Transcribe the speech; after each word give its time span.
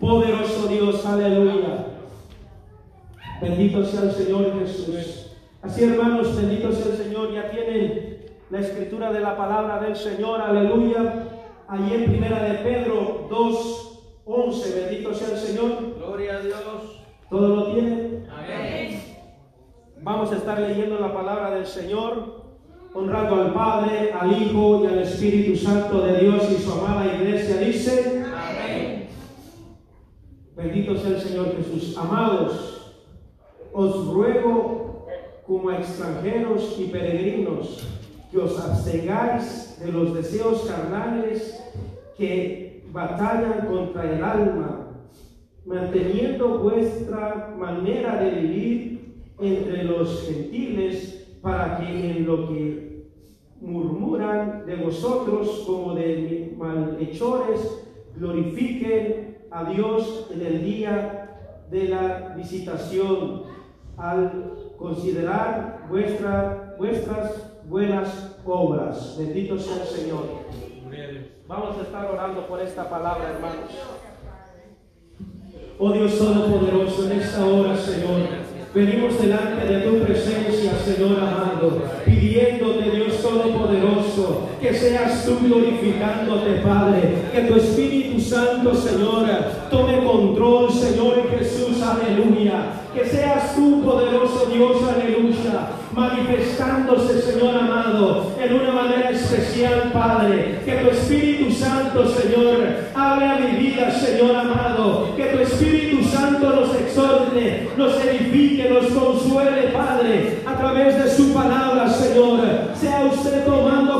Poderoso 0.00 0.68
Dios, 0.68 1.04
aleluya. 1.06 1.86
Bendito 3.40 3.84
sea 3.84 4.02
el 4.02 4.12
Señor 4.12 4.58
Jesús. 4.60 5.32
Así 5.62 5.84
hermanos, 5.84 6.36
bendito 6.36 6.72
sea 6.72 6.92
el 6.92 6.98
Señor. 6.98 7.32
Ya 7.32 7.50
tienen 7.50 8.26
la 8.50 8.60
escritura 8.60 9.12
de 9.12 9.20
la 9.20 9.36
palabra 9.36 9.80
del 9.80 9.96
Señor, 9.96 10.40
aleluya. 10.40 11.28
Allí 11.68 11.94
en 11.94 12.04
primera 12.04 12.42
de 12.42 12.54
Pedro 12.58 13.26
2, 13.30 14.00
11, 14.26 14.80
bendito 14.80 15.14
sea 15.14 15.28
el 15.28 15.38
Señor. 15.38 15.96
Gloria 15.96 16.36
a 16.36 16.40
Dios. 16.40 17.02
¿Todo 17.30 17.48
lo 17.48 17.72
tienen? 17.72 18.26
Amén. 18.30 19.00
Vamos 20.02 20.32
a 20.32 20.36
estar 20.36 20.60
leyendo 20.60 20.98
la 20.98 21.14
palabra 21.14 21.50
del 21.54 21.66
Señor, 21.66 22.42
honrando 22.92 23.36
al 23.36 23.54
Padre, 23.54 24.12
al 24.12 24.42
Hijo 24.42 24.84
y 24.84 24.86
al 24.86 24.98
Espíritu 24.98 25.56
Santo 25.56 26.00
de 26.00 26.18
Dios 26.18 26.50
y 26.50 26.62
su 26.62 26.72
amada 26.72 27.06
iglesia. 27.06 27.56
Dice. 27.58 28.13
Bendito 30.64 30.96
sea 30.96 31.10
el 31.10 31.20
Señor 31.20 31.56
Jesús. 31.56 31.96
Amados, 31.98 32.94
os 33.72 34.06
ruego 34.06 35.06
como 35.46 35.70
extranjeros 35.70 36.76
y 36.78 36.84
peregrinos 36.84 37.86
que 38.30 38.38
os 38.38 38.58
abstengáis 38.58 39.78
de 39.78 39.92
los 39.92 40.14
deseos 40.14 40.62
carnales 40.62 41.62
que 42.16 42.82
batallan 42.90 43.66
contra 43.66 44.10
el 44.10 44.24
alma, 44.24 44.88
manteniendo 45.66 46.60
vuestra 46.60 47.54
manera 47.58 48.16
de 48.22 48.30
vivir 48.30 49.14
entre 49.38 49.84
los 49.84 50.22
gentiles, 50.26 51.28
para 51.42 51.76
que 51.76 52.10
en 52.10 52.26
lo 52.26 52.48
que 52.48 53.04
murmuran 53.60 54.64
de 54.64 54.76
vosotros 54.76 55.64
como 55.66 55.94
de 55.94 56.54
malhechores, 56.56 57.84
glorifiquen 58.16 59.23
a 59.54 59.62
Dios 59.70 60.26
en 60.32 60.44
el 60.44 60.64
día 60.64 61.30
de 61.70 61.88
la 61.88 62.34
visitación, 62.36 63.44
al 63.96 64.52
considerar 64.76 65.86
vuestra, 65.88 66.74
vuestras 66.76 67.52
buenas 67.68 68.36
obras. 68.44 69.14
Bendito 69.16 69.56
sea 69.56 69.82
el 69.82 69.88
Señor. 69.88 70.24
Vamos 71.46 71.78
a 71.78 71.82
estar 71.82 72.10
orando 72.10 72.48
por 72.48 72.60
esta 72.60 72.90
palabra, 72.90 73.30
hermanos. 73.30 73.70
Oh 75.78 75.92
Dios 75.92 76.18
Todopoderoso, 76.18 77.04
en 77.04 77.20
esta 77.20 77.46
hora, 77.46 77.76
Señor, 77.76 78.22
venimos 78.74 79.20
delante 79.20 79.66
de 79.66 79.80
tu 79.82 80.04
presencia, 80.04 80.72
Señor 80.78 81.20
amado, 81.20 81.80
pidiéndote, 82.04 82.83
que 84.60 84.74
seas 84.74 85.24
tú 85.24 85.38
glorificándote, 85.46 86.62
Padre, 86.64 87.14
que 87.32 87.40
tu 87.42 87.56
Espíritu 87.56 88.20
Santo, 88.20 88.74
Señor, 88.74 89.26
tome 89.70 90.04
control, 90.04 90.72
Señor 90.72 91.28
Jesús, 91.30 91.82
aleluya. 91.82 92.80
Que 92.94 93.04
seas 93.04 93.56
tú, 93.56 93.82
poderoso 93.82 94.46
Dios, 94.46 94.76
aleluya, 94.88 95.68
manifestándose, 95.92 97.20
Señor 97.20 97.56
amado, 97.56 98.30
en 98.40 98.54
una 98.54 98.72
manera 98.72 99.10
especial, 99.10 99.90
Padre. 99.92 100.60
Que 100.64 100.76
tu 100.76 100.90
Espíritu 100.90 101.52
Santo, 101.52 102.06
Señor, 102.08 102.58
hable 102.94 103.26
a 103.26 103.38
mi 103.38 103.58
vida, 103.58 103.90
Señor 103.90 104.36
amado. 104.36 105.08
Que 105.16 105.24
tu 105.24 105.38
Espíritu 105.40 106.04
Santo 106.04 106.50
nos 106.50 106.74
exhorte, 106.76 107.68
nos 107.76 108.04
edifique, 108.04 108.70
nos 108.70 108.86
consuele, 108.86 109.72
Padre, 109.72 110.38
a 110.46 110.56
través 110.56 111.02
de 111.02 111.10
su 111.10 111.34
palabra, 111.34 111.88
Señor. 111.88 112.40
Sea 112.80 113.10
usted 113.12 113.44
tomando 113.44 113.93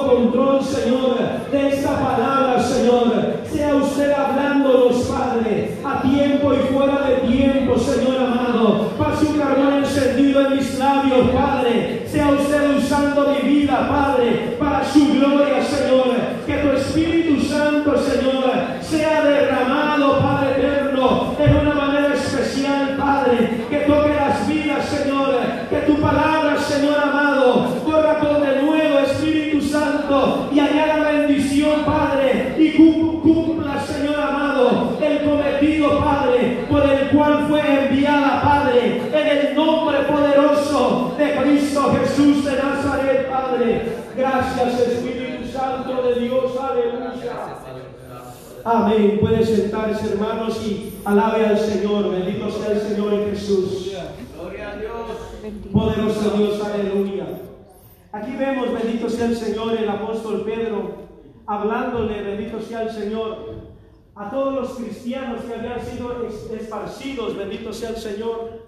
de 1.55 1.69
esta 1.69 1.91
palabra, 1.91 2.61
Señor. 2.61 3.13
Sea 3.51 3.77
usted 3.77 4.13
hablándonos, 4.13 4.97
Padre, 5.05 5.79
a 5.85 6.03
tiempo 6.03 6.53
y 6.53 6.75
fuera 6.75 7.03
de 7.09 7.29
tiempo, 7.29 7.79
Señor 7.79 8.17
amado. 8.21 8.91
Pase 8.99 9.27
un 9.27 9.39
carbón 9.39 9.75
encendido 9.75 10.47
en 10.47 10.57
mis 10.57 10.79
labios, 10.79 11.31
Padre. 11.31 12.05
Sea 12.09 12.31
usted 12.33 12.77
usando 12.77 13.29
mi 13.29 13.49
vida, 13.49 13.89
Padre, 13.89 14.57
para 14.59 14.85
su 14.85 15.15
gloria, 15.15 15.54
Amén. 48.65 49.19
Puede 49.21 49.45
sentarse, 49.45 50.13
hermanos, 50.13 50.61
y 50.67 50.95
alabe 51.05 51.47
al 51.47 51.59
Señor. 51.59 52.11
Bendito 52.11 52.51
sea 52.51 52.73
el 52.73 52.81
Señor 52.81 53.31
Jesús. 53.31 53.93
Gloria 54.39 54.71
a 54.71 54.77
Dios. 54.77 54.93
Poderoso 55.73 56.31
Dios, 56.31 56.65
aleluya. 56.65 57.27
Aquí 58.13 58.37
vemos, 58.37 58.73
bendito 58.73 59.11
sea 59.11 59.27
el 59.27 59.37
Señor, 59.37 59.75
el 59.77 59.89
apóstol 59.89 60.45
Pedro, 60.47 60.93
hablándole, 61.47 62.23
bendito 62.23 62.61
sea 62.61 62.83
el 62.83 62.91
Señor, 62.91 63.65
a 64.15 64.31
todos 64.31 64.55
los 64.55 64.71
cristianos 64.77 65.41
que 65.43 65.53
habían 65.55 65.85
sido 65.85 66.25
es- 66.25 66.49
esparcidos, 66.61 67.37
bendito 67.37 67.73
sea 67.73 67.91
el 67.91 67.97
Señor, 67.97 68.63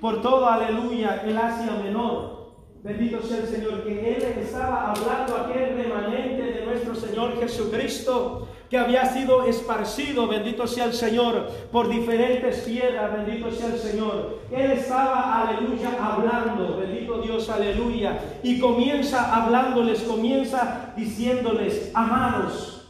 por 0.00 0.22
todo, 0.22 0.46
aleluya, 0.48 1.22
el 1.26 1.36
Asia 1.36 1.72
Menor. 1.82 2.38
Bendito 2.84 3.20
sea 3.20 3.38
el 3.38 3.46
Señor, 3.48 3.82
que 3.82 4.14
Él 4.16 4.22
estaba 4.40 4.92
hablando 4.92 5.36
a 5.36 5.40
aquel 5.48 5.76
remanente 5.76 6.42
de 6.42 6.59
nuestro 6.84 7.08
Señor 7.08 7.38
Jesucristo 7.38 8.48
que 8.68 8.78
había 8.78 9.04
sido 9.06 9.44
esparcido, 9.44 10.28
bendito 10.28 10.66
sea 10.66 10.84
el 10.84 10.92
Señor, 10.92 11.48
por 11.72 11.88
diferentes 11.88 12.64
tierras, 12.64 13.12
bendito 13.12 13.50
sea 13.50 13.66
el 13.66 13.78
Señor. 13.78 14.38
Él 14.52 14.70
estaba, 14.70 15.42
aleluya, 15.42 15.90
hablando, 16.00 16.76
bendito 16.76 17.18
Dios, 17.18 17.50
aleluya, 17.50 18.20
y 18.44 18.60
comienza 18.60 19.34
hablándoles, 19.34 20.02
comienza 20.02 20.92
diciéndoles, 20.96 21.90
amados, 21.94 22.88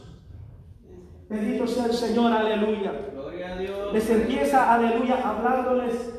bendito 1.27 1.65
sea 1.65 1.85
el 1.85 1.93
Señor, 1.93 2.31
aleluya. 2.31 2.93
Gloria 3.11 3.53
a 3.53 3.57
Dios. 3.57 3.93
Les 3.93 4.07
empieza, 4.07 4.71
aleluya, 4.71 5.19
hablándoles 5.27 6.13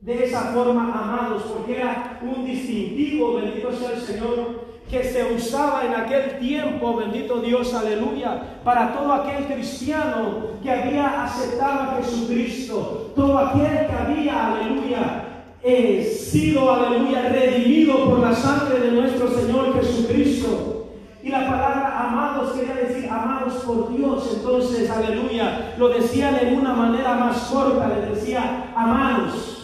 de 0.00 0.24
esa 0.24 0.52
forma, 0.52 0.84
amados, 0.84 1.42
porque 1.42 1.76
era 1.76 2.18
un 2.22 2.44
distintivo, 2.44 3.34
bendito 3.34 3.70
sea 3.72 3.92
el 3.92 4.00
Señor, 4.00 4.70
que 4.90 5.04
se 5.04 5.34
usaba 5.34 5.84
en 5.84 5.94
aquel 5.94 6.38
tiempo, 6.38 6.96
bendito 6.96 7.40
Dios, 7.40 7.72
aleluya, 7.74 8.60
para 8.64 8.92
todo 8.92 9.12
aquel 9.12 9.44
cristiano 9.44 10.48
que 10.62 10.70
había 10.70 11.24
aceptado 11.24 11.80
a 11.82 11.96
Jesucristo, 12.02 13.12
todo 13.14 13.38
aquel 13.38 13.86
que 13.86 13.92
había, 13.92 14.54
aleluya, 14.54 15.24
eh, 15.62 16.02
sido, 16.02 16.72
aleluya, 16.72 17.28
redimido 17.28 18.06
por 18.06 18.20
la 18.20 18.34
sangre 18.34 18.80
de 18.80 18.92
nuestro 18.92 19.28
Señor 19.28 19.78
Jesucristo. 19.80 20.86
Y 21.22 21.28
la 21.28 21.46
palabra 21.46 22.08
amados 22.08 22.52
quería 22.52 22.76
decir 22.76 23.08
amados 23.10 23.62
por 23.64 23.94
Dios. 23.94 24.36
Entonces, 24.38 24.88
aleluya, 24.90 25.74
lo 25.76 25.90
decían 25.90 26.38
en 26.40 26.58
una 26.58 26.72
manera 26.72 27.14
más 27.14 27.36
corta, 27.42 27.88
les 27.88 28.16
decía 28.16 28.72
amados. 28.74 29.59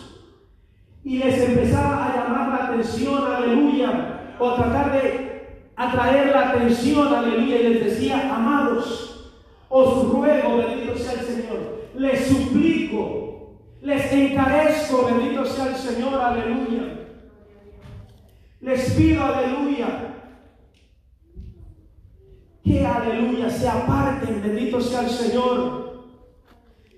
Y 1.06 1.18
les 1.18 1.38
empezaba 1.40 2.04
a 2.04 2.16
llamar 2.16 2.48
la 2.48 2.64
atención, 2.66 3.32
aleluya, 3.32 4.34
o 4.40 4.54
tratar 4.54 4.90
de 4.90 5.60
atraer 5.76 6.32
la 6.32 6.50
atención, 6.50 7.14
aleluya, 7.14 7.60
y 7.60 7.62
les 7.62 7.84
decía, 7.84 8.34
amados, 8.34 9.32
os 9.68 10.08
ruego, 10.08 10.56
bendito 10.56 10.98
sea 10.98 11.12
el 11.12 11.20
Señor, 11.20 11.90
les 11.94 12.26
suplico, 12.26 13.60
les 13.82 14.12
encarezco, 14.12 15.06
bendito 15.06 15.44
sea 15.44 15.68
el 15.68 15.76
Señor, 15.76 16.20
aleluya. 16.20 17.06
Les 18.60 18.90
pido, 18.94 19.22
aleluya, 19.26 19.86
que 22.64 22.84
aleluya 22.84 23.48
se 23.48 23.68
aparten, 23.68 24.42
bendito 24.42 24.80
sea 24.80 25.02
el 25.02 25.10
Señor, 25.10 26.04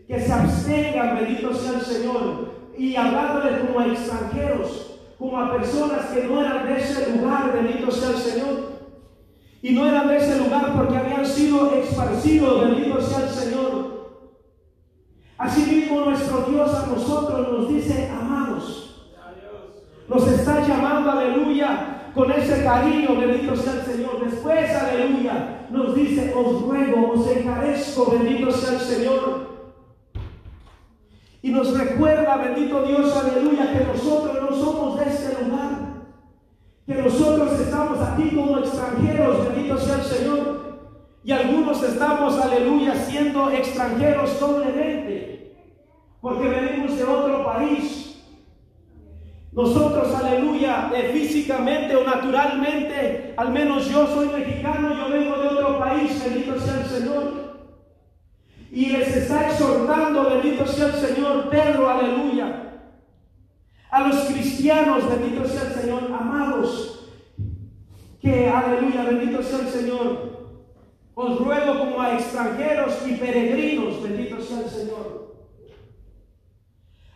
que 0.07 0.19
se 0.19 0.33
abstengan, 0.33 1.15
bendito 1.15 1.53
sea 1.53 1.73
el 1.79 1.83
Señor, 1.83 2.58
y 2.79 2.95
hablándoles 2.95 3.61
como 3.61 3.81
a 3.81 3.87
extranjeros, 3.87 5.01
como 5.19 5.39
a 5.39 5.53
personas 5.53 6.07
que 6.07 6.25
no 6.25 6.41
eran 6.41 6.65
de 6.65 6.79
ese 6.79 7.17
lugar, 7.17 7.53
bendito 7.53 7.91
sea 7.91 8.11
el 8.11 8.17
Señor, 8.17 8.69
y 9.61 9.73
no 9.73 9.87
eran 9.87 10.07
de 10.07 10.17
ese 10.17 10.39
lugar 10.39 10.73
porque 10.77 10.97
habían 10.97 11.27
sido 11.27 11.75
esparcidos, 11.75 12.61
bendito 12.61 13.01
sea 13.01 13.25
el 13.25 13.29
Señor. 13.29 13.99
Asimismo 15.37 16.01
nuestro 16.03 16.47
Dios 16.49 16.73
a 16.73 16.87
nosotros 16.87 17.53
nos 17.53 17.69
dice, 17.69 18.11
amados, 18.11 19.11
nos 20.09 20.27
está 20.29 20.67
llamando, 20.67 21.11
aleluya, 21.11 22.11
con 22.15 22.31
ese 22.31 22.63
cariño, 22.63 23.17
bendito 23.17 23.57
sea 23.57 23.75
el 23.75 23.83
Señor. 23.83 24.25
Después, 24.25 24.71
aleluya, 24.71 25.67
nos 25.71 25.95
dice, 25.97 26.33
os 26.35 26.63
ruego, 26.63 27.13
os 27.13 27.29
encarezco, 27.29 28.13
bendito 28.13 28.53
sea 28.53 28.75
el 28.75 28.81
Señor, 28.81 29.48
Y 31.41 31.51
nos 31.51 31.79
recuerda, 31.79 32.37
bendito 32.37 32.83
Dios, 32.83 33.17
aleluya, 33.17 33.73
que 33.73 33.85
nosotros 33.85 34.39
no 34.41 34.57
somos 34.57 34.99
de 34.99 35.05
este 35.07 35.45
lugar. 35.45 35.69
Que 36.87 36.95
nosotros 36.95 37.61
estamos 37.61 38.01
aquí 38.01 38.35
como 38.35 38.59
extranjeros, 38.59 39.49
bendito 39.49 39.79
sea 39.79 39.97
el 39.97 40.03
Señor. 40.03 40.59
Y 41.23 41.33
algunos 41.33 41.83
estamos, 41.83 42.39
aleluya, 42.39 42.95
siendo 42.95 43.51
extranjeros 43.51 44.41
doblemente. 44.41 45.57
Porque 46.21 46.49
venimos 46.49 46.97
de 46.97 47.05
otro 47.05 47.45
país. 47.45 48.25
Nosotros, 49.53 50.15
aleluya, 50.15 50.91
eh, 50.95 51.11
físicamente 51.13 51.95
o 51.97 52.05
naturalmente, 52.05 53.35
al 53.37 53.53
menos 53.53 53.89
yo 53.89 54.07
soy 54.07 54.29
mexicano, 54.29 54.95
yo 54.95 55.09
vengo 55.09 55.39
de 55.39 55.49
otro 55.49 55.79
país, 55.79 56.23
bendito 56.25 56.59
sea 56.59 56.81
el 56.81 56.87
Señor. 56.87 57.48
Y 58.79 58.91
les 58.91 59.09
está 59.09 59.51
exhortando, 59.51 60.31
bendito 60.31 60.65
sea 60.65 60.87
el 60.87 60.93
Señor, 60.93 61.51
Pedro, 61.51 61.91
aleluya. 61.91 62.75
A 63.91 64.07
los 64.07 64.21
cristianos, 64.27 65.03
bendito 65.09 65.49
sea 65.49 65.63
el 65.63 65.81
Señor, 65.81 66.05
amados, 66.05 67.09
que, 68.23 68.49
aleluya, 68.49 69.03
bendito 69.03 69.43
sea 69.43 69.59
el 69.63 69.67
Señor. 69.67 70.61
Os 71.13 71.41
ruego 71.41 71.77
como 71.77 72.01
a 72.01 72.15
extranjeros 72.15 72.93
y 73.05 73.15
peregrinos, 73.15 74.01
bendito 74.01 74.41
sea 74.41 74.61
el 74.61 74.71
Señor. 74.71 75.35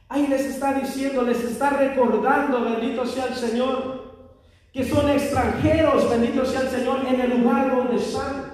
Ahí 0.09 0.27
les 0.27 0.45
está 0.47 0.75
diciendo, 0.75 1.23
les 1.23 1.45
está 1.45 1.71
recordando, 1.71 2.65
bendito 2.65 3.07
sea 3.07 3.27
el 3.27 3.37
Señor, 3.37 4.33
que 4.73 4.83
son 4.83 5.09
extranjeros, 5.09 6.11
bendito 6.11 6.45
sea 6.45 6.63
el 6.63 6.71
Señor, 6.71 7.07
en 7.07 7.21
el 7.21 7.41
lugar 7.41 7.71
donde 7.71 8.03
están 8.03 8.53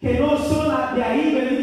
que 0.00 0.14
no 0.14 0.38
son 0.38 0.94
de 0.94 1.02
ahí, 1.02 1.34
bendito. 1.34 1.59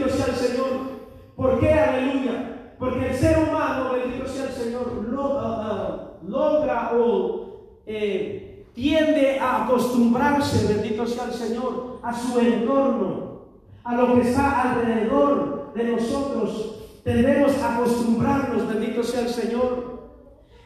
¿Por 1.38 1.60
qué? 1.60 1.72
Aleluya. 1.72 2.74
Porque 2.80 3.10
el 3.10 3.16
ser 3.16 3.38
humano, 3.38 3.94
bendito 3.94 4.28
sea 4.28 4.46
el 4.46 4.52
Señor, 4.52 5.06
ah, 5.40 6.12
logra 6.28 6.92
o 6.94 7.82
eh, 7.86 8.66
tiende 8.74 9.40
a 9.40 9.64
acostumbrarse, 9.64 10.74
bendito 10.74 11.06
sea 11.08 11.26
el 11.26 11.34
Señor, 11.34 12.00
a 12.04 12.14
su 12.14 12.40
entorno, 12.40 13.44
a 13.84 13.96
lo 13.96 14.16
que 14.16 14.30
está 14.30 14.74
alrededor 14.74 15.72
de 15.74 15.84
nosotros. 15.86 16.74
Tendremos 17.04 17.58
a 17.62 17.76
acostumbrarnos, 17.76 18.68
bendito 18.68 19.04
sea 19.04 19.22
el 19.22 19.30
Señor. 19.30 19.98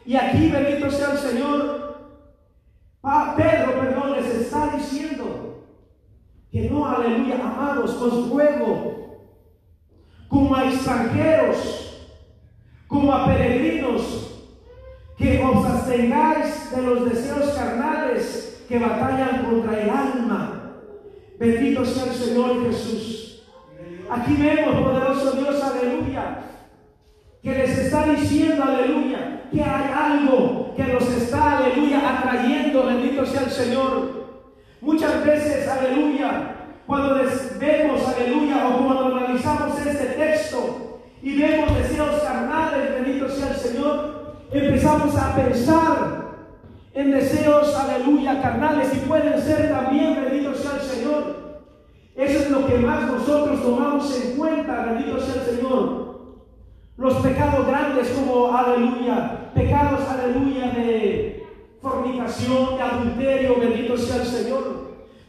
Y 0.04 0.16
aquí, 0.16 0.50
bendito 0.50 0.90
sea 0.90 1.12
el 1.12 1.18
Señor, 1.18 1.82
Pedro, 3.36 3.80
perdón, 3.80 4.12
les 4.12 4.26
está 4.26 4.74
diciendo, 4.76 5.64
que 6.50 6.68
no, 6.70 6.86
aleluya, 6.86 7.36
amados, 7.42 8.00
os 8.00 8.28
ruego, 8.28 9.11
como 10.32 10.56
a 10.56 10.64
extranjeros, 10.64 12.08
como 12.88 13.12
a 13.12 13.26
peregrinos, 13.26 14.46
que 15.18 15.44
os 15.44 15.66
abstengáis 15.66 16.74
de 16.74 16.82
los 16.82 17.04
deseos 17.04 17.50
carnales 17.50 18.64
que 18.66 18.78
batallan 18.78 19.44
contra 19.44 19.78
el 19.78 19.90
alma. 19.90 20.72
Bendito 21.38 21.84
sea 21.84 22.04
el 22.04 22.14
Señor 22.14 22.64
Jesús. 22.64 23.42
Aquí 24.08 24.34
vemos, 24.38 24.80
poderoso 24.80 25.32
Dios, 25.32 25.62
aleluya, 25.62 26.38
que 27.42 27.50
les 27.50 27.78
está 27.78 28.06
diciendo, 28.06 28.64
aleluya, 28.64 29.42
que 29.52 29.62
hay 29.62 29.92
algo 29.94 30.72
que 30.74 30.84
los 30.84 31.10
está, 31.10 31.58
aleluya, 31.58 32.20
atrayendo, 32.20 32.86
bendito 32.86 33.26
sea 33.26 33.42
el 33.42 33.50
Señor. 33.50 34.22
Muchas 34.80 35.26
veces, 35.26 35.68
aleluya, 35.68 36.51
cuando 36.86 37.14
vemos, 37.58 38.08
aleluya, 38.08 38.68
o 38.68 38.84
cuando 38.84 39.16
analizamos 39.16 39.78
este 39.86 40.04
texto 40.06 41.00
y 41.22 41.40
vemos 41.40 41.76
deseos 41.76 42.22
carnales, 42.22 42.94
bendito 42.94 43.28
sea 43.28 43.50
el 43.50 43.56
Señor, 43.56 44.36
empezamos 44.50 45.16
a 45.16 45.36
pensar 45.36 46.22
en 46.94 47.10
deseos, 47.12 47.74
aleluya, 47.74 48.42
carnales 48.42 48.92
y 48.94 48.98
pueden 49.08 49.40
ser 49.40 49.70
también, 49.70 50.24
bendito 50.24 50.54
sea 50.54 50.72
el 50.74 50.82
Señor. 50.82 51.42
Eso 52.14 52.38
es 52.40 52.50
lo 52.50 52.66
que 52.66 52.78
más 52.78 53.10
nosotros 53.10 53.62
tomamos 53.62 54.20
en 54.22 54.36
cuenta, 54.36 54.84
bendito 54.84 55.18
sea 55.20 55.42
el 55.42 55.56
Señor. 55.56 56.02
Los 56.98 57.14
pecados 57.14 57.66
grandes 57.66 58.08
como, 58.10 58.54
aleluya, 58.54 59.50
pecados, 59.54 60.00
aleluya, 60.08 60.72
de 60.72 61.46
fornicación, 61.80 62.76
de 62.76 62.82
adulterio, 62.82 63.56
bendito 63.58 63.96
sea 63.96 64.16
el 64.16 64.26
Señor. 64.26 64.81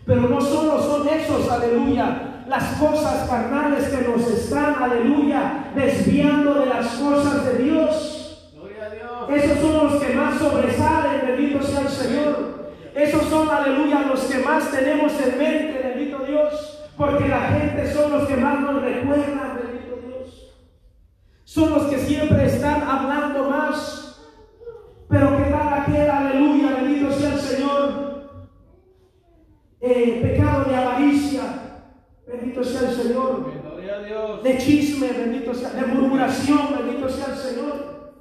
Pero 0.05 0.21
no 0.21 0.41
solo 0.41 0.81
son 0.81 1.07
esos, 1.07 1.49
aleluya, 1.49 2.43
las 2.47 2.63
cosas 2.77 3.27
carnales 3.29 3.87
que 3.87 4.07
nos 4.07 4.27
están, 4.27 4.75
aleluya, 4.81 5.71
desviando 5.75 6.55
de 6.55 6.65
las 6.65 6.87
cosas 6.95 7.45
de 7.45 7.63
Dios. 7.63 8.51
Gloria 8.53 8.85
a 8.85 8.89
Dios. 8.89 9.43
Esos 9.43 9.59
son 9.59 9.87
los 9.87 10.03
que 10.03 10.13
más 10.13 10.37
sobresalen, 10.39 11.25
bendito 11.25 11.63
sea 11.63 11.81
el 11.81 11.89
Señor. 11.89 12.73
Esos 12.93 13.23
son, 13.23 13.49
aleluya, 13.49 14.01
los 14.01 14.21
que 14.21 14.39
más 14.39 14.69
tenemos 14.71 15.13
en 15.21 15.37
mente, 15.37 15.81
bendito 15.83 16.19
Dios. 16.25 16.79
Porque 16.97 17.27
la 17.27 17.41
gente 17.47 17.93
son 17.93 18.11
los 18.11 18.27
que 18.27 18.35
más 18.35 18.59
nos 18.59 18.81
recuerdan, 18.81 19.59
bendito 19.63 19.99
Dios. 20.05 20.53
Son 21.43 21.71
los 21.71 21.83
que 21.83 21.97
siempre 21.97 22.45
están 22.45 22.83
hablando 22.83 23.49
más 23.49 24.03
pero 25.13 25.37
que 25.37 25.43
tal 25.43 25.73
aquel, 25.73 26.09
aleluya, 26.09 26.75
bendito 26.75 27.11
sea 27.11 27.33
el 27.33 27.39
Señor. 27.39 28.49
Eh, 29.85 30.19
pecado 30.21 30.63
de 30.63 30.75
avaricia, 30.77 31.41
bendito 32.25 32.63
sea 32.63 32.89
el 32.89 32.95
Señor. 32.95 33.51
De 34.41 34.57
chisme, 34.57 35.07
bendito 35.11 35.53
sea, 35.53 35.71
de 35.71 35.85
murmuración, 35.87 36.69
bendito 36.77 37.09
sea 37.09 37.33
el 37.33 37.35
Señor. 37.35 38.13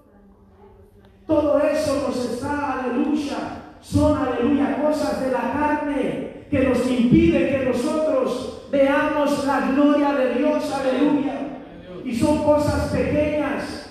Todo 1.25 1.61
eso 1.61 2.05
nos 2.09 2.33
está, 2.33 2.81
aleluya, 2.81 3.77
son, 3.81 4.19
aleluya, 4.19 4.83
cosas 4.83 5.21
de 5.21 5.31
la 5.31 5.53
carne 5.53 6.47
que 6.51 6.69
nos 6.69 6.91
impiden 6.91 7.49
que 7.49 7.65
nosotros 7.65 8.67
veamos 8.73 9.47
la 9.47 9.61
gloria 9.71 10.15
de 10.15 10.35
Dios, 10.35 10.73
aleluya. 10.73 11.61
Y 12.05 12.13
son 12.13 12.43
cosas 12.43 12.91
pequeñas 12.91 13.82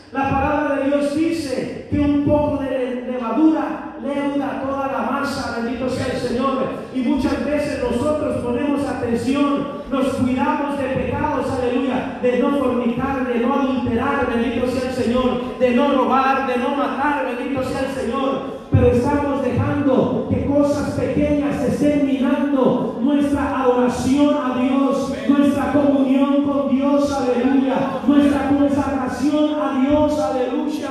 nos 9.30 10.08
cuidamos 10.16 10.78
de 10.78 10.84
pecados, 10.84 11.46
aleluya, 11.52 12.20
de 12.22 12.40
no 12.40 12.58
fornicar, 12.58 13.28
de 13.28 13.40
no 13.40 13.54
adulterar, 13.54 14.28
bendito 14.34 14.68
sea 14.68 14.90
el 14.90 14.96
Señor, 14.96 15.60
de 15.60 15.72
no 15.72 15.94
robar, 15.94 16.48
de 16.48 16.58
no 16.58 16.76
matar, 16.76 17.26
bendito 17.26 17.64
sea 17.64 17.82
el 17.82 17.96
Señor 17.96 18.62
pero 18.72 18.88
estamos 18.88 19.44
dejando 19.44 20.28
que 20.30 20.46
cosas 20.46 20.92
pequeñas 20.92 21.62
estén 21.62 22.06
minando 22.08 22.98
nuestra 23.02 23.62
adoración 23.62 24.36
a 24.36 24.58
Dios, 24.60 25.14
nuestra 25.28 25.74
comunión 25.74 26.44
con 26.44 26.70
Dios, 26.70 27.12
aleluya, 27.12 28.00
nuestra 28.08 28.50
consagración 28.50 29.56
a 29.62 29.82
Dios, 29.82 30.20
aleluya. 30.20 30.90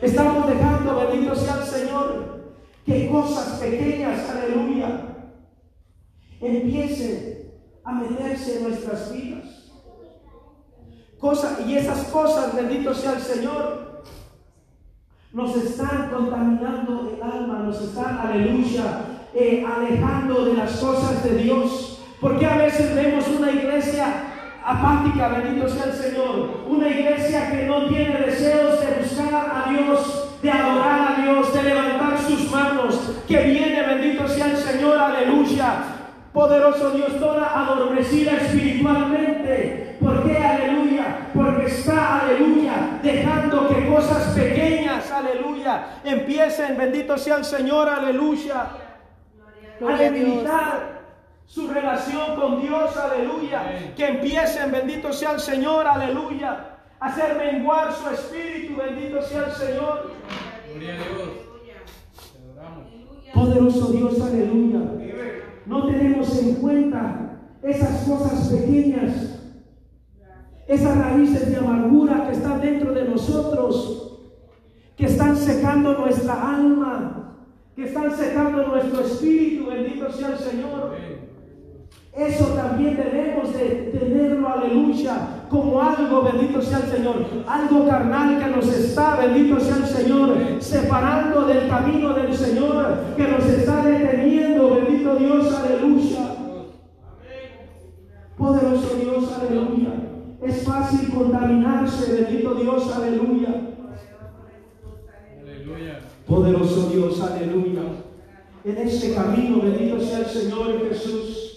Estamos 0.00 0.48
dejando, 0.48 0.96
bendito 0.96 1.34
sea 1.36 1.58
el 1.58 1.64
Señor, 1.64 2.40
que 2.86 3.08
cosas 3.10 3.60
pequeñas, 3.60 4.30
aleluya, 4.30 4.57
empiecen 6.40 7.52
a 7.84 7.92
meterse 7.92 8.58
en 8.58 8.68
nuestras 8.68 9.12
vidas. 9.12 9.72
Cosas, 11.18 11.60
y 11.66 11.76
esas 11.76 12.04
cosas, 12.04 12.54
bendito 12.54 12.94
sea 12.94 13.14
el 13.14 13.20
Señor, 13.20 14.04
nos 15.32 15.56
están 15.56 16.10
contaminando 16.10 17.16
el 17.16 17.22
alma, 17.22 17.60
nos 17.60 17.80
están, 17.82 18.18
aleluya, 18.18 19.00
eh, 19.34 19.64
alejando 19.66 20.44
de 20.44 20.54
las 20.54 20.72
cosas 20.78 21.24
de 21.24 21.36
Dios. 21.36 22.00
Porque 22.20 22.46
a 22.46 22.56
veces 22.56 22.94
vemos 22.94 23.26
una 23.28 23.50
iglesia 23.50 24.06
apática, 24.64 25.28
bendito 25.28 25.68
sea 25.68 25.84
el 25.84 25.92
Señor, 25.92 26.64
una 26.68 26.88
iglesia 26.88 27.50
que 27.50 27.66
no 27.66 27.86
tiene 27.88 28.20
deseos 28.20 28.80
de 28.80 29.02
buscar 29.02 29.64
a 29.66 29.70
Dios, 29.70 30.38
de 30.42 30.50
adorar 30.50 31.12
a 31.12 31.22
Dios, 31.22 31.52
de 31.52 31.62
levantar 31.62 32.18
sus 32.20 32.50
manos, 32.50 33.12
que 33.26 33.42
viene, 33.44 33.82
bendito 33.82 34.28
sea 34.28 34.50
el 34.50 34.56
Señor, 34.56 34.98
aleluya, 34.98 35.97
poderoso 36.38 36.92
Dios, 36.92 37.18
toda 37.18 37.52
adormecida 37.52 38.34
espiritualmente. 38.34 39.96
¿Por 40.00 40.22
qué 40.22 40.38
aleluya? 40.38 41.30
Porque 41.34 41.66
está, 41.66 42.20
aleluya, 42.20 43.00
dejando 43.02 43.68
que 43.68 43.88
cosas 43.88 44.34
pequeñas, 44.36 45.10
aleluya, 45.10 45.98
empiecen, 46.04 46.76
bendito 46.76 47.18
sea 47.18 47.38
el 47.38 47.44
Señor, 47.44 47.88
aleluya, 47.88 48.68
a 49.84 49.96
debilitar 49.96 51.00
su 51.44 51.66
relación 51.66 52.36
con 52.36 52.62
Dios, 52.62 52.96
aleluya, 52.96 53.92
que 53.96 54.06
empiecen, 54.06 54.70
bendito 54.70 55.12
sea 55.12 55.32
el 55.32 55.40
Señor, 55.40 55.88
aleluya, 55.88 56.76
a 57.00 57.06
hacer 57.06 57.34
menguar 57.34 57.92
su 57.92 58.08
espíritu, 58.10 58.76
bendito 58.76 59.20
sea 59.22 59.46
el 59.46 59.52
Señor. 59.52 60.12
Gloria 60.70 60.92
a 60.92 60.96
Dios. 60.98 61.28
Poderoso 63.34 63.86
Dios, 63.88 64.20
aleluya. 64.20 65.07
No 65.68 65.86
tenemos 65.86 66.36
en 66.42 66.54
cuenta 66.56 67.40
esas 67.62 68.04
cosas 68.04 68.48
pequeñas 68.48 69.38
esas 70.68 70.98
raíces 70.98 71.50
de 71.50 71.56
amargura 71.56 72.26
que 72.26 72.36
están 72.36 72.60
dentro 72.60 72.92
de 72.92 73.04
nosotros, 73.06 74.18
que 74.96 75.06
están 75.06 75.34
secando 75.34 75.98
nuestra 75.98 76.56
alma, 76.56 77.38
que 77.74 77.86
están 77.86 78.14
secando 78.14 78.66
nuestro 78.66 79.00
espíritu, 79.00 79.66
bendito 79.66 80.12
sea 80.12 80.28
el 80.28 80.38
Señor. 80.38 80.94
Eso 82.14 82.46
también 82.48 82.96
debemos 82.96 83.54
de 83.54 83.98
tenerlo, 83.98 84.46
aleluya, 84.46 85.37
como 85.48 85.80
algo, 85.80 86.22
bendito 86.22 86.60
sea 86.60 86.78
el 86.78 86.90
Señor, 86.90 87.26
algo 87.46 87.88
carnal 87.88 88.38
que 88.38 88.50
nos 88.50 88.68
está, 88.68 89.16
bendito 89.16 89.58
sea 89.58 89.76
el 89.76 89.86
Señor, 89.86 90.36
separando 90.60 91.46
del 91.46 91.68
camino 91.68 92.14
del 92.14 92.34
Señor, 92.34 93.14
que 93.16 93.28
nos 93.28 93.44
está 93.44 93.84
deteniendo, 93.84 94.74
bendito 94.74 95.16
Dios, 95.16 95.54
aleluya. 95.54 96.34
Poderoso 98.36 98.96
Dios, 98.96 99.32
aleluya. 99.32 99.94
Es 100.42 100.62
fácil 100.62 101.12
contaminarse, 101.12 102.22
bendito 102.22 102.54
Dios, 102.54 102.92
aleluya. 102.94 103.48
Aleluya. 105.42 105.98
Poderoso 106.26 106.90
Dios, 106.90 107.20
aleluya. 107.20 107.82
En 108.64 108.76
ese 108.76 109.14
camino, 109.14 109.60
bendito 109.62 109.98
sea 110.00 110.20
el 110.20 110.26
Señor 110.26 110.88
Jesús. 110.88 111.47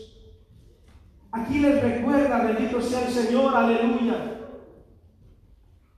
Aquí 1.51 1.59
les 1.59 1.81
recuerda, 1.83 2.45
bendito 2.45 2.81
sea 2.81 3.05
el 3.05 3.13
Señor, 3.13 3.53
aleluya, 3.53 4.15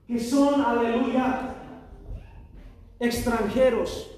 que 0.08 0.18
son, 0.18 0.66
aleluya, 0.66 1.54
extranjeros. 3.00 4.10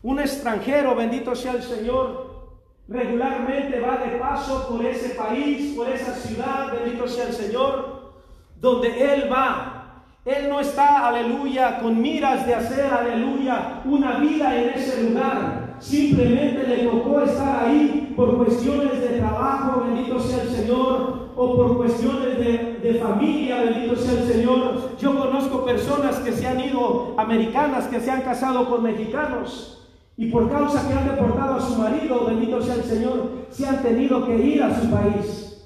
Un 0.00 0.18
extranjero, 0.18 0.94
bendito 0.94 1.34
sea 1.34 1.52
el 1.52 1.62
Señor, 1.62 2.56
regularmente 2.88 3.80
va 3.80 3.98
de 3.98 4.16
paso 4.16 4.66
por 4.66 4.82
ese 4.86 5.10
país, 5.10 5.76
por 5.76 5.90
esa 5.90 6.14
ciudad, 6.14 6.72
bendito 6.72 7.06
sea 7.06 7.26
el 7.26 7.34
Señor, 7.34 8.14
donde 8.56 9.12
Él 9.12 9.30
va. 9.30 10.06
Él 10.24 10.48
no 10.48 10.58
está, 10.60 11.06
aleluya, 11.06 11.80
con 11.80 12.00
miras 12.00 12.46
de 12.46 12.54
hacer, 12.54 12.86
aleluya, 12.86 13.82
una 13.84 14.12
vida 14.20 14.56
en 14.56 14.70
ese 14.70 15.02
lugar. 15.02 15.59
Simplemente 15.80 16.66
le 16.68 16.84
tocó 16.84 17.22
estar 17.22 17.64
ahí 17.64 18.12
por 18.14 18.36
cuestiones 18.36 19.00
de 19.00 19.18
trabajo, 19.18 19.84
bendito 19.86 20.20
sea 20.20 20.42
el 20.42 20.48
Señor, 20.50 21.30
o 21.34 21.56
por 21.56 21.78
cuestiones 21.78 22.38
de, 22.38 22.80
de 22.82 22.94
familia, 22.98 23.62
bendito 23.62 23.96
sea 23.96 24.20
el 24.20 24.28
Señor. 24.28 24.90
Yo 25.00 25.18
conozco 25.18 25.64
personas 25.64 26.16
que 26.16 26.32
se 26.32 26.46
han 26.46 26.60
ido, 26.60 27.14
americanas, 27.16 27.86
que 27.86 27.98
se 27.98 28.10
han 28.10 28.20
casado 28.20 28.68
con 28.68 28.82
mexicanos. 28.82 29.88
Y 30.18 30.26
por 30.26 30.50
causa 30.50 30.86
que 30.86 30.92
han 30.92 31.08
deportado 31.08 31.54
a 31.54 31.60
su 31.62 31.76
marido, 31.76 32.26
bendito 32.26 32.60
sea 32.60 32.74
el 32.74 32.84
Señor, 32.84 33.46
se 33.48 33.66
han 33.66 33.82
tenido 33.82 34.26
que 34.26 34.36
ir 34.36 34.62
a 34.62 34.78
su 34.78 34.90
país. 34.90 35.64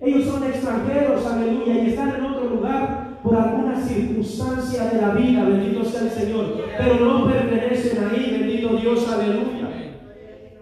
Ellos 0.00 0.24
son 0.24 0.42
extranjeros, 0.42 1.26
aleluya, 1.26 1.74
y 1.74 1.90
están 1.90 2.14
en 2.14 2.24
otro 2.24 2.48
lugar 2.48 3.20
por 3.22 3.36
circunstancia 3.76 4.84
de 4.84 5.00
la 5.00 5.08
vida, 5.10 5.44
bendito 5.44 5.84
sea 5.84 6.02
el 6.02 6.10
Señor, 6.10 6.64
pero 6.78 7.04
no 7.04 7.26
pertenecen 7.26 8.08
ahí, 8.08 8.38
bendito 8.38 8.76
Dios, 8.76 9.08
aleluya. 9.08 9.68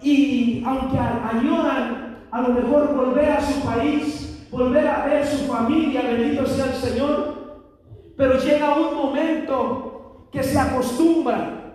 Y 0.01 0.63
aunque 0.65 0.97
añoran 0.97 2.27
a 2.31 2.41
lo 2.41 2.49
mejor 2.49 2.95
volver 2.95 3.31
a 3.31 3.41
su 3.41 3.61
país, 3.61 4.47
volver 4.51 4.87
a 4.87 5.05
ver 5.05 5.25
su 5.25 5.45
familia, 5.45 6.01
bendito 6.01 6.45
sea 6.45 6.65
el 6.65 6.73
Señor, 6.73 7.63
pero 8.17 8.37
llega 8.37 8.77
un 8.77 8.95
momento 8.95 10.27
que 10.31 10.43
se 10.43 10.59
acostumbran, 10.59 11.73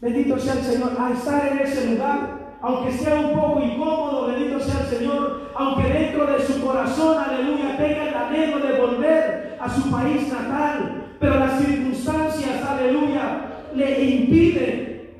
bendito 0.00 0.38
sea 0.38 0.54
el 0.54 0.62
Señor, 0.62 0.92
a 0.98 1.12
estar 1.12 1.52
en 1.52 1.58
ese 1.58 1.90
lugar 1.90 2.44
aunque 2.64 2.92
sea 2.92 3.20
un 3.20 3.38
poco 3.38 3.60
incómodo, 3.60 4.28
bendito 4.28 4.58
sea 4.58 4.80
el 4.80 4.86
Señor, 4.86 5.50
aunque 5.54 5.82
dentro 5.86 6.26
de 6.26 6.40
su 6.40 6.64
corazón, 6.64 7.18
aleluya, 7.18 7.76
tenga 7.76 8.08
el 8.08 8.14
anhelo 8.14 8.58
de 8.58 8.80
volver 8.80 9.53
a 9.64 9.74
su 9.74 9.90
país 9.90 10.28
natal, 10.30 11.16
pero 11.18 11.38
las 11.38 11.58
circunstancias, 11.58 12.62
aleluya, 12.62 13.64
le 13.74 14.04
impiden 14.04 15.10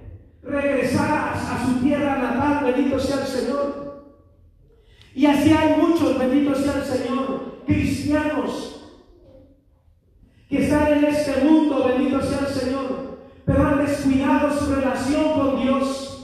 regresar 0.42 1.34
a, 1.34 1.64
su 1.64 1.82
tierra 1.82 2.18
natal, 2.18 2.64
bendito 2.64 3.00
sea 3.00 3.20
el 3.22 3.26
Señor. 3.26 4.14
Y 5.14 5.24
así 5.26 5.50
hay 5.50 5.80
muchos, 5.80 6.18
bendito 6.18 6.54
sea 6.54 6.74
el 6.74 6.84
Señor, 6.84 7.62
cristianos 7.66 8.92
que 10.48 10.64
están 10.64 10.92
en 10.92 11.04
este 11.04 11.44
mundo, 11.44 11.86
bendito 11.88 12.20
sea 12.20 12.40
el 12.40 12.54
Señor, 12.54 13.18
pero 13.46 13.66
han 13.66 13.78
descuidado 13.78 14.52
su 14.52 14.74
relación 14.74 15.32
con 15.32 15.62
Dios 15.62 16.14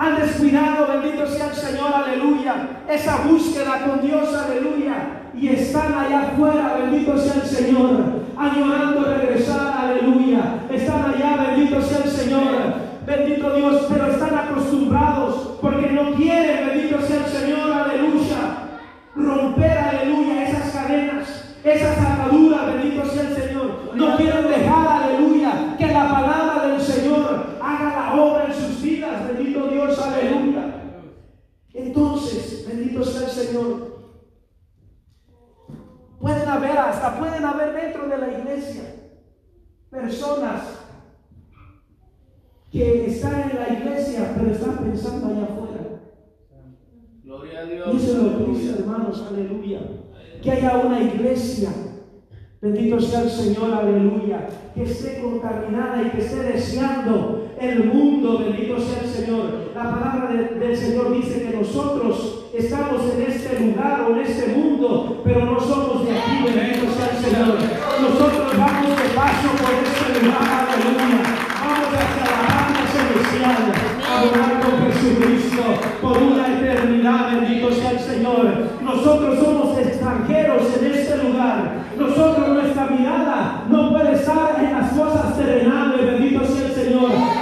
han 0.00 0.16
descuidado, 0.18 0.86
bendito 0.86 1.26
sea 1.26 1.48
el 1.48 1.54
Señor, 1.54 1.92
aleluya, 1.92 2.84
esa 2.88 3.18
búsqueda 3.18 3.84
con 3.84 4.00
Dios, 4.00 4.34
aleluya, 4.34 5.19
y 5.34 5.48
están 5.48 5.94
allá 5.94 6.28
afuera, 6.28 6.76
bendito 6.78 7.16
sea 7.16 7.42
el 7.42 7.48
Señor, 7.48 7.90
añorando 8.36 9.04
regresar, 9.04 9.88
aleluya, 9.88 10.66
están 10.70 11.14
allá, 11.14 11.46
bendito 11.48 11.80
sea 11.80 11.98
el 12.04 12.10
Señor, 12.10 12.44
bendito 13.06 13.54
Dios, 13.54 13.86
pero 13.88 14.06
están 14.10 14.34
acostumbrados 14.34 15.58
porque 15.60 15.90
no 15.90 16.14
quieren, 16.14 16.66
bendito 16.68 17.00
sea 17.02 17.24
el 17.24 17.26
Señor, 17.26 17.72
aleluya, 17.72 18.36
romper, 19.14 19.78
aleluya, 19.78 20.48
esas 20.48 20.70
cadenas, 20.72 21.56
esas 21.62 21.98
ataduras, 21.98 22.66
bendito 22.74 23.04
sea 23.06 23.22
el 23.22 23.36
Señor, 23.36 23.92
no 23.94 24.16
quieren 24.16 24.48
dejar, 24.48 25.02
aleluya, 25.04 25.76
que 25.78 25.86
la 25.86 26.08
palabra 26.08 26.66
del 26.68 26.80
Señor 26.80 27.56
haga 27.62 28.14
la 28.14 28.22
obra 28.22 28.46
en 28.46 28.54
sus 28.54 28.82
vidas, 28.82 29.28
bendito 29.28 29.68
Dios, 29.68 29.98
aleluya. 29.98 30.74
Entonces, 31.72 32.66
bendito 32.68 33.04
sea 33.04 33.28
el 33.28 33.30
Señor. 33.30 33.89
Haber, 36.50 36.78
hasta 36.78 37.18
pueden 37.18 37.44
haber 37.44 37.72
dentro 37.72 38.08
de 38.08 38.18
la 38.18 38.38
iglesia 38.38 38.82
personas 39.90 40.62
que 42.70 43.06
están 43.06 43.50
en 43.50 43.56
la 43.56 43.68
iglesia, 43.68 44.34
pero 44.36 44.50
están 44.50 44.78
pensando 44.78 45.26
allá 45.28 45.44
afuera. 45.44 46.02
Gloria 47.24 47.60
a 47.60 47.64
Dios. 47.64 47.92
Dice 47.92 48.14
lo 48.14 48.46
dice, 48.46 48.78
hermanos, 48.78 49.26
aleluya. 49.28 49.80
Que 50.42 50.50
haya 50.50 50.78
una 50.78 51.00
iglesia 51.00 51.70
Bendito 52.60 53.00
sea 53.00 53.22
el 53.22 53.30
Señor, 53.30 53.72
aleluya. 53.72 54.46
Que 54.74 54.82
esté 54.82 55.22
contaminada 55.22 56.02
y 56.02 56.10
que 56.10 56.18
esté 56.18 56.42
deseando 56.42 57.48
el 57.58 57.84
mundo. 57.84 58.38
Bendito 58.38 58.78
sea 58.78 59.00
el 59.02 59.08
Señor. 59.08 59.70
La 59.74 59.90
palabra 59.90 60.34
del 60.34 60.76
Señor 60.76 61.16
dice 61.16 61.42
que 61.42 61.56
nosotros 61.56 62.39
estamos 62.52 63.02
en 63.14 63.30
este 63.30 63.60
lugar 63.60 64.06
o 64.08 64.14
en 64.14 64.26
este 64.26 64.52
mundo, 64.54 65.20
pero 65.24 65.44
no 65.44 65.60
somos 65.60 66.04
de 66.04 66.18
aquí. 66.18 66.42
Bendito 66.44 66.86
sea 66.94 67.10
el 67.10 67.24
Señor. 67.24 67.58
Nosotros 68.00 68.58
vamos 68.58 68.96
de 68.96 69.08
paso 69.14 69.48
por 69.60 69.72
este 69.78 70.24
lugar. 70.24 70.68
Aleluya. 70.70 71.22
Vamos 71.62 71.88
hacia 71.94 72.24
la 72.26 72.40
patria 72.46 72.86
celestial. 72.90 73.64
A 74.10 74.60
con 74.60 74.92
Jesucristo 74.92 75.62
por 76.02 76.16
una 76.18 76.58
eternidad. 76.58 77.40
Bendito 77.40 77.72
sea 77.72 77.90
el 77.92 78.00
Señor. 78.00 78.70
Nosotros 78.82 79.38
somos 79.38 79.78
extranjeros 79.78 80.62
en 80.80 80.92
este 80.92 81.16
lugar. 81.18 81.80
Nosotros, 81.96 82.48
nuestra 82.48 82.86
mirada 82.86 83.64
no 83.68 83.92
puede 83.92 84.14
estar 84.14 84.56
en 84.58 84.72
las 84.72 84.92
cosas 84.92 85.36
terrenales, 85.36 86.06
bendito 86.06 86.44
sea 86.44 86.66
el 86.66 86.72
Señor. 86.72 87.39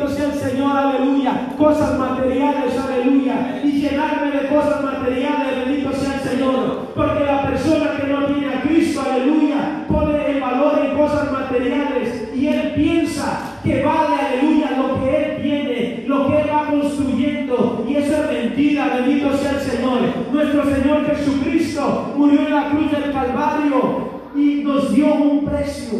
Bendito 0.00 0.16
sea 0.16 0.32
el 0.32 0.50
Señor, 0.50 0.76
aleluya. 0.76 1.48
Cosas 1.58 1.98
materiales, 1.98 2.78
aleluya. 2.78 3.60
Y 3.62 3.72
llenarme 3.72 4.30
de 4.30 4.48
cosas 4.48 4.82
materiales, 4.82 5.66
bendito 5.66 5.92
sea 5.92 6.14
el 6.14 6.20
Señor. 6.20 6.92
Porque 6.96 7.24
la 7.24 7.42
persona 7.42 7.96
que 7.98 8.06
no 8.06 8.24
tiene 8.24 8.54
a 8.54 8.62
Cristo, 8.62 9.02
aleluya, 9.02 9.84
pone 9.88 10.30
el 10.30 10.40
valor 10.40 10.86
en 10.86 10.96
cosas 10.96 11.30
materiales 11.30 12.30
y 12.34 12.46
él 12.46 12.72
piensa 12.74 13.58
que 13.62 13.82
vale, 13.82 14.14
aleluya, 14.22 14.70
lo 14.78 15.04
que 15.04 15.16
él 15.16 15.42
tiene, 15.42 16.04
lo 16.06 16.28
que 16.28 16.40
él 16.40 16.48
va 16.50 16.66
construyendo. 16.70 17.84
Y 17.86 17.96
eso 17.96 18.24
es 18.24 18.30
mentira, 18.30 18.96
bendito 18.96 19.36
sea 19.36 19.50
el 19.50 19.60
Señor. 19.60 20.00
Nuestro 20.32 20.64
Señor 20.64 21.06
Jesucristo 21.08 22.14
murió 22.16 22.46
en 22.46 22.54
la 22.54 22.70
cruz 22.70 22.90
del 22.90 23.12
Calvario 23.12 24.22
y 24.34 24.62
nos 24.64 24.94
dio 24.94 25.12
un 25.12 25.44
precio. 25.44 25.98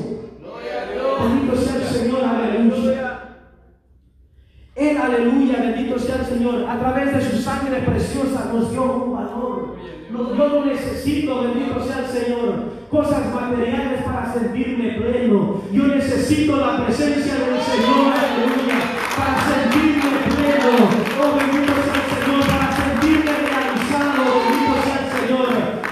Bendito 1.22 1.54
sea 1.54 1.76
el 1.76 1.82
Señor, 1.82 2.24
aleluya. 2.24 3.20
Él, 4.80 4.96
aleluya, 4.96 5.60
bendito 5.60 5.98
sea 5.98 6.16
el 6.16 6.24
Señor, 6.24 6.59
a 6.70 6.78
través 6.78 7.12
de 7.12 7.20
su 7.20 7.42
sangre 7.42 7.80
preciosa 7.80 8.48
nos 8.52 8.70
dio 8.70 8.84
un 8.84 9.12
valor. 9.12 9.74
yo 10.08 10.48
no 10.48 10.64
necesito, 10.64 11.42
bendito 11.42 11.84
sea 11.84 11.98
el 11.98 12.06
Señor, 12.06 12.64
cosas 12.88 13.34
materiales 13.34 14.02
para 14.04 14.32
sentirme 14.32 14.92
pleno. 14.92 15.62
Yo 15.72 15.82
necesito 15.88 16.58
la 16.58 16.86
presencia 16.86 17.34
del 17.34 17.60
Señor, 17.60 18.14
aleluya, 18.14 18.78
para 19.18 19.36
sentirme 19.50 20.14
pleno. 20.30 20.70
Oh, 21.18 21.36
bendito 21.38 21.72
sea 21.74 21.98
el 21.98 22.08
Señor, 22.14 22.40
para 22.46 22.70
sentirme 22.70 23.32
realizado, 23.50 24.22
bendito 24.46 24.74
sea 24.84 24.98
el 25.02 25.10
Señor. 25.18 25.48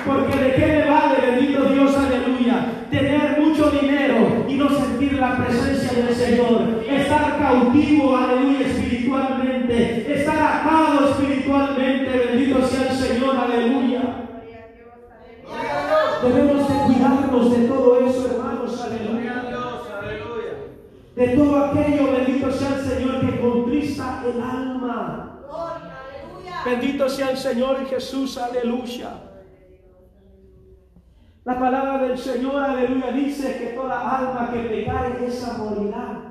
Porque 0.06 0.44
de 0.44 0.54
qué 0.54 0.66
me 0.66 0.90
vale, 0.90 1.16
bendito 1.26 1.64
Dios, 1.72 1.96
aleluya, 1.96 2.86
tener 2.88 3.40
mucho 3.40 3.70
dinero 3.72 4.46
y 4.48 4.54
no 4.54 4.68
sentir 4.70 5.14
la 5.14 5.38
presencia 5.38 6.04
del 6.04 6.14
Señor. 6.14 6.84
Estar 6.88 7.36
cautivo, 7.36 8.16
aleluya, 8.16 8.77
estar 9.82 10.38
atado 10.38 11.10
espiritualmente. 11.10 12.10
Bendito 12.10 12.66
sea 12.66 12.90
el 12.90 12.96
Señor, 12.96 13.36
aleluya. 13.36 14.02
Debemos 16.22 16.68
de 16.68 16.74
cuidarnos 16.86 17.50
de 17.52 17.68
todo 17.68 18.00
eso, 18.00 18.26
hermanos, 18.26 18.80
aleluya. 18.80 19.44
De 21.14 21.28
todo 21.28 21.64
aquello, 21.64 22.12
bendito 22.12 22.52
sea 22.52 22.76
el 22.76 22.84
Señor, 22.84 23.20
que 23.20 23.40
contrista 23.40 24.22
el 24.26 24.40
alma. 24.40 25.40
Bendito 26.64 27.08
sea 27.08 27.30
el 27.30 27.36
Señor 27.36 27.86
Jesús, 27.86 28.36
aleluya. 28.38 29.10
La 31.44 31.58
palabra 31.58 32.06
del 32.06 32.18
Señor, 32.18 32.62
aleluya, 32.62 33.10
dice 33.12 33.58
que 33.58 33.66
toda 33.68 34.18
alma 34.18 34.50
que 34.52 34.60
pecare, 34.60 35.26
esa 35.26 35.56
morirá. 35.56 36.27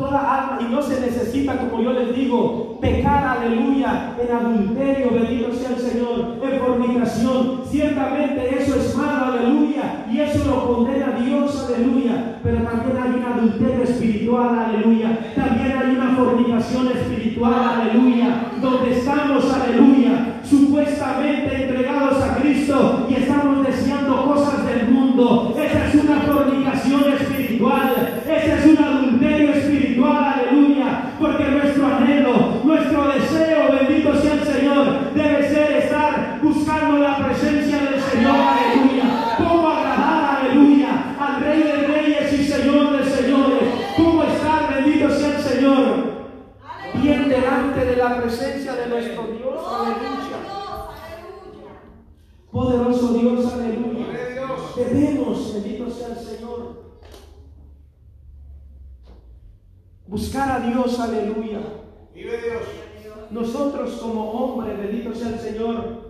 Toda 0.00 0.18
alma, 0.18 0.58
y 0.66 0.72
no 0.72 0.80
se 0.80 0.98
necesita, 0.98 1.58
como 1.58 1.82
yo 1.82 1.92
les 1.92 2.16
digo, 2.16 2.78
pecar, 2.80 3.36
aleluya, 3.36 4.14
en 4.18 4.34
adulterio, 4.34 5.10
bendito 5.10 5.52
sea 5.52 5.76
el 5.76 5.76
Señor, 5.76 6.36
en 6.42 6.58
fornicación. 6.58 7.60
Ciertamente 7.68 8.62
eso 8.62 8.76
es 8.76 8.96
malo, 8.96 9.34
aleluya, 9.34 10.06
y 10.10 10.20
eso 10.20 10.42
lo 10.46 10.74
condena 10.74 11.20
Dios, 11.22 11.68
aleluya. 11.68 12.38
Pero 12.42 12.62
también 12.62 12.96
hay 12.96 13.10
un 13.10 13.24
adulterio 13.24 13.82
espiritual, 13.84 14.58
aleluya. 14.58 15.34
También 15.36 15.76
hay 15.76 15.94
una 15.94 16.16
fornicación 16.16 16.88
espiritual, 16.92 17.80
aleluya. 17.82 18.52
Donde 18.62 18.96
estamos, 18.96 19.52
aleluya, 19.52 20.40
supuestamente 20.42 21.62
entregados 21.62 22.22
a 22.22 22.36
Cristo 22.36 23.06
y 23.06 23.14
estamos 23.16 23.66
deseando 23.66 24.24
cosas 24.24 24.66
del 24.66 24.88
mundo. 24.88 25.54
Esa 25.58 25.88
es 25.88 25.94
una 25.96 26.20
fornicación 26.22 27.12
espiritual. 27.12 28.22
Ese 28.26 28.52
es 28.54 28.66
Dios, 60.70 61.00
aleluya. 61.00 61.60
Vive 62.14 62.38
Dios. 62.40 62.62
Nosotros 63.30 63.92
como 64.00 64.30
hombres, 64.32 64.78
bendito 64.78 65.14
sea 65.14 65.28
el 65.30 65.38
Señor, 65.38 66.00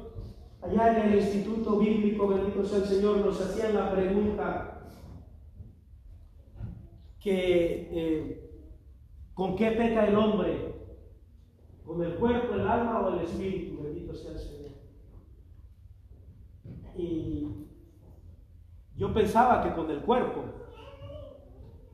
allá 0.62 0.98
en 0.98 1.12
el 1.12 1.18
Instituto 1.20 1.78
Bíblico, 1.78 2.28
bendito 2.28 2.64
sea 2.64 2.78
el 2.78 2.84
Señor, 2.84 3.18
nos 3.18 3.40
hacían 3.40 3.74
la 3.74 3.90
pregunta 3.90 4.80
que 7.20 7.88
eh, 7.92 8.50
¿con 9.34 9.56
qué 9.56 9.72
peca 9.72 10.06
el 10.06 10.16
hombre? 10.16 10.74
¿Con 11.84 12.02
el 12.02 12.14
cuerpo, 12.14 12.54
el 12.54 12.66
alma 12.66 13.00
o 13.00 13.14
el 13.14 13.24
espíritu? 13.24 13.82
Bendito 13.82 14.14
sea 14.14 14.32
el 14.32 14.38
Señor. 14.38 14.70
Y 16.96 17.48
yo 18.96 19.12
pensaba 19.12 19.62
que 19.62 19.74
con 19.74 19.90
el 19.90 20.00
cuerpo, 20.00 20.44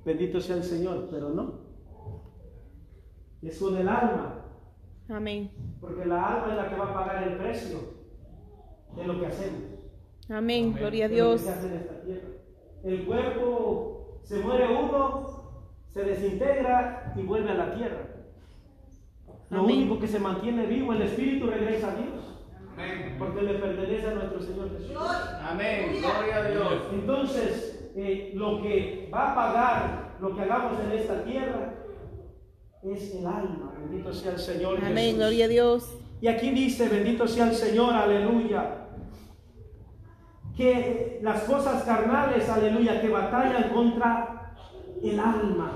bendito 0.05 0.41
sea 0.41 0.57
el 0.57 0.65
Señor, 0.65 1.09
pero 1.11 1.31
no. 1.31 1.66
Es 3.43 3.59
con 3.59 3.77
el 3.77 3.89
alma. 3.89 4.43
Amén. 5.09 5.51
Porque 5.81 6.05
la 6.05 6.27
alma 6.27 6.49
es 6.51 6.57
la 6.57 6.69
que 6.69 6.77
va 6.77 6.91
a 6.91 6.95
pagar 6.95 7.29
el 7.29 7.37
precio 7.37 7.79
de 8.97 9.07
lo 9.07 9.21
que 9.21 9.27
hacemos. 9.27 9.63
Amén. 10.29 10.73
Gloria 10.73 11.07
a 11.07 11.09
de 11.09 11.17
lo 11.17 11.23
que 11.25 11.29
Dios. 11.31 11.41
se 11.43 11.51
hace 11.51 11.67
en 11.69 11.75
esta 11.75 12.01
tierra. 12.03 12.29
El 12.83 13.05
cuerpo 13.07 14.21
se 14.23 14.41
muere 14.41 14.67
uno, 14.77 15.27
se 15.93 16.03
desintegra 16.03 17.13
y 17.17 17.23
vuelve 17.23 17.51
a 17.51 17.55
la 17.55 17.75
tierra. 17.75 18.07
Lo 19.51 19.61
Amén. 19.61 19.77
único 19.77 20.01
que 20.01 20.09
se 20.09 20.19
mantiene 20.19 20.67
vivo, 20.67 20.93
el 20.93 21.03
espíritu 21.03 21.47
regresa 21.47 21.93
a 21.93 21.95
Dios, 21.95 22.45
Amén. 22.73 23.15
porque 23.17 23.43
le 23.43 23.55
pertenece 23.55 24.09
a 24.09 24.15
nuestro 24.15 24.41
Señor 24.41 24.71
Jesús. 24.77 24.97
Amén. 25.41 25.97
Gloria 26.01 26.37
a 26.37 26.51
Dios. 26.51 26.83
Entonces, 26.93 27.93
eh, 27.95 28.33
lo 28.35 28.61
que 28.61 29.09
va 29.15 29.33
a 29.33 29.35
pagar 29.37 30.17
lo 30.21 30.35
que 30.35 30.43
hagamos 30.43 30.81
en 30.81 30.93
esta 30.99 31.23
tierra 31.25 31.75
es 32.83 33.15
el 33.15 33.27
alma. 33.27 33.73
Bendito 33.81 34.13
sea 34.13 34.33
el 34.33 34.39
Señor. 34.39 34.79
Amén. 34.79 34.97
Jesús. 34.97 35.17
Gloria 35.19 35.45
a 35.45 35.49
Dios. 35.49 35.97
Y 36.21 36.29
aquí 36.29 36.51
dice, 36.51 36.89
bendito 36.89 37.27
sea 37.29 37.49
el 37.51 37.55
Señor, 37.55 37.93
aleluya, 37.95 38.87
que 40.57 41.19
las 41.23 41.43
cosas 41.43 41.83
carnales, 41.85 42.49
aleluya, 42.49 43.01
que 43.01 43.09
batallan 43.09 43.69
contra 43.71 44.55
el 45.03 45.21
alma. 45.21 45.73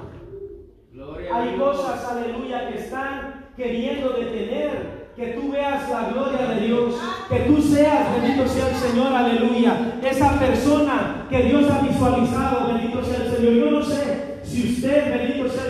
Gloria 0.93 1.35
a 1.35 1.43
Hay 1.43 1.55
Dios. 1.55 1.77
cosas, 1.77 2.05
aleluya, 2.11 2.69
que 2.71 2.79
están 2.79 3.51
queriendo 3.57 4.11
detener 4.11 5.01
que 5.15 5.27
tú 5.33 5.51
veas 5.51 5.87
la 5.91 6.09
gloria 6.11 6.47
de 6.49 6.67
Dios, 6.67 6.95
que 7.29 7.41
tú 7.41 7.61
seas, 7.61 8.23
bendito 8.23 8.49
sea 8.49 8.69
el 8.71 8.75
Señor, 8.77 9.13
aleluya, 9.13 9.99
esa 10.03 10.39
persona 10.39 11.27
que 11.29 11.43
Dios 11.43 11.71
ha 11.71 11.81
visualizado, 11.83 12.73
bendito 12.73 13.05
sea 13.05 13.25
el 13.27 13.31
Señor. 13.37 13.53
Yo 13.53 13.71
no 13.71 13.83
sé 13.83 14.39
si 14.45 14.73
usted, 14.73 15.19
bendito 15.19 15.49
sea 15.51 15.67
el 15.67 15.70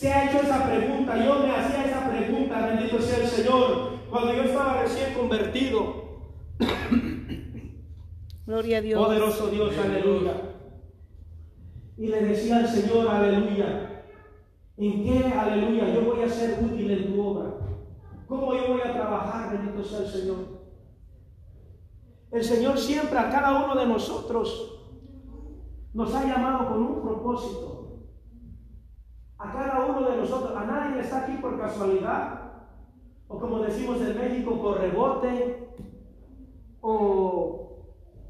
se 0.00 0.10
ha 0.10 0.30
hecho 0.30 0.40
esa 0.40 0.64
pregunta, 0.64 1.14
yo 1.22 1.40
me 1.40 1.54
hacía 1.54 1.84
esa 1.84 2.08
pregunta, 2.08 2.66
bendito 2.68 3.02
sea 3.02 3.18
el 3.18 3.28
Señor, 3.28 3.98
cuando 4.08 4.32
yo 4.32 4.44
estaba 4.44 4.80
recién 4.80 5.12
convertido. 5.12 6.22
Gloria 8.46 8.78
a 8.78 8.80
Dios. 8.80 9.04
Poderoso 9.04 9.48
Dios, 9.48 9.76
aleluya. 9.76 10.32
Y 11.98 12.06
le 12.06 12.22
decía 12.22 12.56
al 12.60 12.68
Señor, 12.68 13.08
aleluya, 13.08 14.06
¿en 14.78 15.04
qué, 15.04 15.34
aleluya, 15.38 15.92
yo 15.92 16.00
voy 16.00 16.22
a 16.22 16.30
ser 16.30 16.64
útil 16.64 16.90
en 16.90 17.12
tu 17.12 17.20
obra? 17.20 17.56
¿Cómo 18.26 18.54
yo 18.54 18.68
voy 18.68 18.80
a 18.80 18.94
trabajar, 18.94 19.52
bendito 19.52 19.84
sea 19.84 19.98
el 19.98 20.08
Señor? 20.08 20.60
El 22.30 22.42
Señor 22.42 22.78
siempre 22.78 23.18
a 23.18 23.28
cada 23.28 23.66
uno 23.66 23.78
de 23.78 23.86
nosotros 23.86 24.80
nos 25.92 26.14
ha 26.14 26.24
llamado 26.24 26.70
con 26.70 26.82
un 26.84 27.02
propósito. 27.02 27.69
A 29.40 29.52
cada 29.52 29.86
uno 29.86 30.10
de 30.10 30.16
nosotros, 30.18 30.54
a 30.54 30.64
nadie 30.66 31.00
está 31.00 31.22
aquí 31.22 31.38
por 31.38 31.58
casualidad, 31.58 32.40
o 33.26 33.40
como 33.40 33.60
decimos 33.60 33.98
en 34.02 34.18
México, 34.18 34.60
por 34.60 34.78
rebote, 34.78 35.68
o 36.82 37.60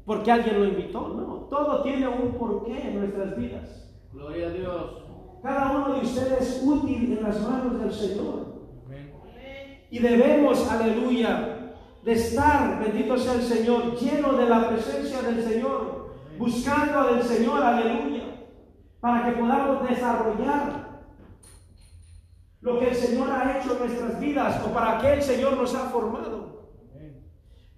porque 0.05 0.31
alguien 0.31 0.59
lo 0.59 0.65
invitó, 0.65 1.09
no. 1.09 1.47
Todo 1.49 1.83
tiene 1.83 2.07
un 2.07 2.31
porqué 2.37 2.87
en 2.87 2.99
nuestras 2.99 3.35
vidas. 3.35 3.93
Gloria 4.13 4.47
a 4.47 4.51
Dios. 4.51 5.03
Cada 5.43 5.71
uno 5.71 5.95
de 5.95 6.01
ustedes 6.01 6.41
es 6.41 6.63
útil 6.65 7.17
en 7.17 7.23
las 7.23 7.41
manos 7.41 7.79
del 7.79 7.91
Señor. 7.91 8.63
Amén. 8.85 9.11
Y 9.89 9.99
debemos, 9.99 10.71
aleluya, 10.71 11.73
de 12.03 12.11
estar, 12.13 12.79
bendito 12.79 13.17
sea 13.17 13.33
el 13.33 13.41
Señor, 13.41 13.95
lleno 13.97 14.33
de 14.33 14.45
la 14.47 14.69
presencia 14.69 15.21
del 15.23 15.43
Señor, 15.43 16.13
buscando 16.37 17.13
del 17.13 17.23
Señor, 17.23 17.61
aleluya, 17.61 18.23
para 19.01 19.25
que 19.25 19.31
podamos 19.33 19.89
desarrollar 19.89 20.80
lo 22.71 22.79
que 22.79 22.89
el 22.89 22.95
Señor 22.95 23.29
ha 23.31 23.57
hecho 23.57 23.73
en 23.73 23.79
nuestras 23.79 24.19
vidas 24.19 24.61
o 24.65 24.73
para 24.73 24.99
que 24.99 25.13
el 25.13 25.21
Señor 25.21 25.57
nos 25.57 25.75
ha 25.75 25.89
formado. 25.89 26.69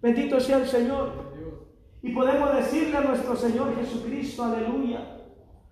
Bendito 0.01 0.39
sea 0.39 0.58
el 0.58 0.67
Señor. 0.67 1.34
Y 2.01 2.12
podemos 2.12 2.53
decirle 2.56 2.97
a 2.97 3.01
nuestro 3.01 3.36
Señor 3.36 3.75
Jesucristo, 3.75 4.43
aleluya, 4.43 5.21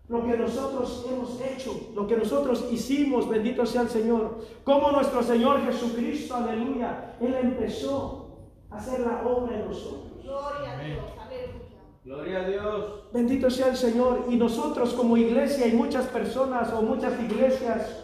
lo 0.07 0.25
que 0.25 0.37
nosotros 0.37 1.05
hemos 1.09 1.39
hecho, 1.41 1.91
lo 1.93 2.07
que 2.07 2.17
nosotros 2.17 2.67
hicimos, 2.71 3.29
bendito 3.29 3.65
sea 3.65 3.81
el 3.81 3.89
Señor. 3.89 4.39
Como 4.63 4.91
nuestro 4.91 5.21
Señor 5.21 5.61
Jesucristo, 5.65 6.35
aleluya, 6.35 7.15
Él 7.19 7.35
empezó 7.35 8.37
a 8.69 8.77
hacer 8.77 9.01
la 9.01 9.27
obra 9.27 9.59
en 9.59 9.67
nosotros. 9.67 10.23
Gloria 10.23 10.79
a 10.79 10.83
Dios, 10.83 11.03
aleluya. 11.19 11.61
Gloria 12.03 12.39
a 12.39 12.47
Dios. 12.47 12.85
Bendito 13.13 13.49
sea 13.49 13.67
el 13.67 13.77
Señor. 13.77 14.25
Y 14.29 14.37
nosotros 14.37 14.93
como 14.93 15.17
iglesia 15.17 15.67
y 15.67 15.73
muchas 15.73 16.05
personas 16.07 16.71
o 16.73 16.81
muchas 16.81 17.19
iglesias 17.21 18.00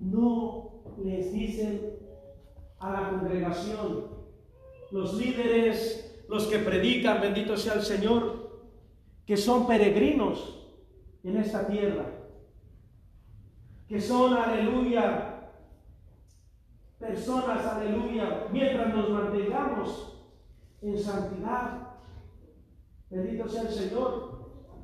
no 0.00 0.82
les 1.02 1.32
dicen 1.32 1.98
a 2.78 2.90
la 2.90 3.10
congregación, 3.10 4.06
los 4.90 5.14
líderes, 5.14 6.24
los 6.28 6.46
que 6.46 6.58
predican, 6.58 7.20
bendito 7.20 7.56
sea 7.56 7.74
el 7.74 7.82
Señor, 7.82 8.50
que 9.26 9.36
son 9.36 9.66
peregrinos 9.66 10.66
en 11.22 11.36
esta 11.36 11.66
tierra, 11.66 12.06
que 13.88 14.00
son, 14.00 14.34
aleluya, 14.34 15.50
personas, 16.98 17.64
aleluya, 17.66 18.46
mientras 18.52 18.94
nos 18.94 19.10
mantengamos 19.10 20.16
en 20.82 20.98
santidad, 20.98 21.88
bendito 23.10 23.48
sea 23.48 23.62
el 23.62 23.70
Señor, 23.70 24.29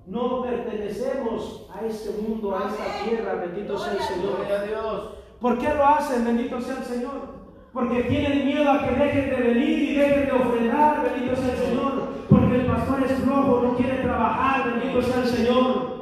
no 0.06 0.42
pertenecemos 0.42 1.66
a 1.74 1.84
este 1.84 2.10
mundo, 2.22 2.56
a 2.56 2.68
esta 2.68 3.04
tierra, 3.04 3.34
bendito 3.34 3.76
sea 3.76 3.92
el 3.92 4.00
Señor. 4.00 5.16
¿Por 5.40 5.58
qué 5.58 5.74
lo 5.74 5.84
hacen? 5.84 6.24
Bendito 6.24 6.60
sea 6.60 6.78
el 6.78 6.84
Señor. 6.84 7.36
Porque 7.72 8.04
tienen 8.04 8.46
miedo 8.46 8.70
a 8.70 8.86
que 8.86 8.94
dejen 8.94 9.30
de 9.30 9.36
venir 9.36 9.78
y 9.78 9.96
dejen 9.96 10.26
de 10.26 10.32
ofrendar, 10.32 11.02
bendito 11.02 11.36
sea 11.36 11.52
el 11.52 11.58
Señor. 11.58 11.92
Porque 12.30 12.54
el 12.56 12.66
pastor 12.66 13.02
es 13.04 13.12
flojo, 13.18 13.60
no 13.62 13.76
quiere 13.76 13.98
trabajar, 13.98 14.72
bendito 14.72 15.02
sea 15.02 15.22
el 15.22 15.28
Señor. 15.28 15.95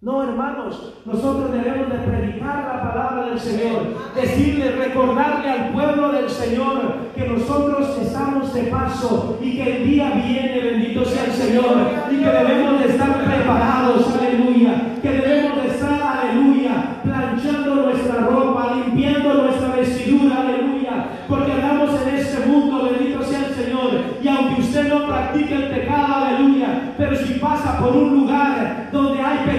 No, 0.00 0.22
hermanos, 0.22 0.94
nosotros 1.04 1.50
debemos 1.50 1.90
de 1.90 1.98
predicar 1.98 2.72
la 2.72 2.88
palabra 2.88 3.30
del 3.30 3.40
Señor, 3.40 3.96
decirle, 4.14 4.70
recordarle 4.70 5.50
al 5.50 5.72
pueblo 5.72 6.12
del 6.12 6.30
Señor 6.30 7.10
que 7.16 7.26
nosotros 7.26 7.98
estamos 8.00 8.54
de 8.54 8.62
paso 8.64 9.40
y 9.42 9.56
que 9.56 9.76
el 9.76 9.88
día 9.88 10.10
viene, 10.10 10.60
bendito 10.60 11.04
sea 11.04 11.24
el 11.24 11.32
Señor, 11.32 11.78
y 12.12 12.16
que 12.16 12.30
debemos 12.30 12.78
de 12.80 12.90
estar 12.90 13.24
preparados, 13.24 14.06
aleluya, 14.16 15.00
que 15.02 15.10
debemos 15.10 15.62
de 15.64 15.68
estar, 15.68 16.00
aleluya, 16.00 17.00
planchando 17.02 17.74
nuestra 17.74 18.20
ropa, 18.20 18.76
limpiando 18.76 19.34
nuestra 19.34 19.74
vestidura, 19.74 20.42
aleluya, 20.42 21.08
porque 21.26 21.50
andamos 21.50 22.00
en 22.06 22.14
este 22.14 22.46
mundo, 22.46 22.84
bendito 22.84 23.24
sea 23.24 23.48
el 23.48 23.52
Señor, 23.52 23.90
y 24.22 24.28
aunque 24.28 24.60
usted 24.60 24.88
no 24.94 25.08
practique 25.08 25.54
el 25.56 25.70
pecado, 25.70 26.24
aleluya, 26.24 26.94
pero 26.96 27.16
si 27.16 27.34
pasa 27.34 27.80
por 27.80 27.96
un 27.96 28.16
lugar 28.16 28.90
donde 28.92 29.20
hay 29.20 29.38
pecado, 29.38 29.57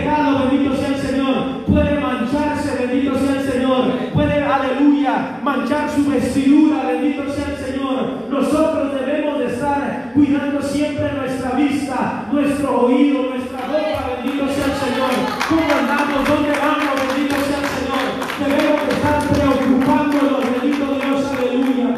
su 5.96 6.10
vestidura, 6.10 6.88
bendito 6.88 7.30
sea 7.30 7.50
el 7.50 7.58
Señor. 7.58 8.30
Nosotros 8.30 8.94
debemos 8.94 9.40
de 9.40 9.46
estar 9.46 10.12
cuidando 10.14 10.62
siempre 10.62 11.12
nuestra 11.14 11.52
vista, 11.52 12.28
nuestro 12.32 12.82
oído, 12.86 13.24
nuestra 13.24 13.60
boca, 13.68 14.22
bendito 14.22 14.48
sea 14.48 14.66
el 14.66 14.72
Señor. 14.72 15.12
¿Cómo 15.50 15.74
andamos? 15.80 16.30
¿Dónde 16.30 16.52
vamos? 16.60 16.96
Bendito 17.08 17.36
sea 17.36 17.60
el 17.60 17.70
Señor. 17.76 18.04
Debemos 18.40 18.88
de 18.88 18.94
estar 18.94 19.20
preocupándonos, 19.28 20.40
bendito 20.52 20.86
Dios, 20.96 21.32
aleluya. 21.38 21.90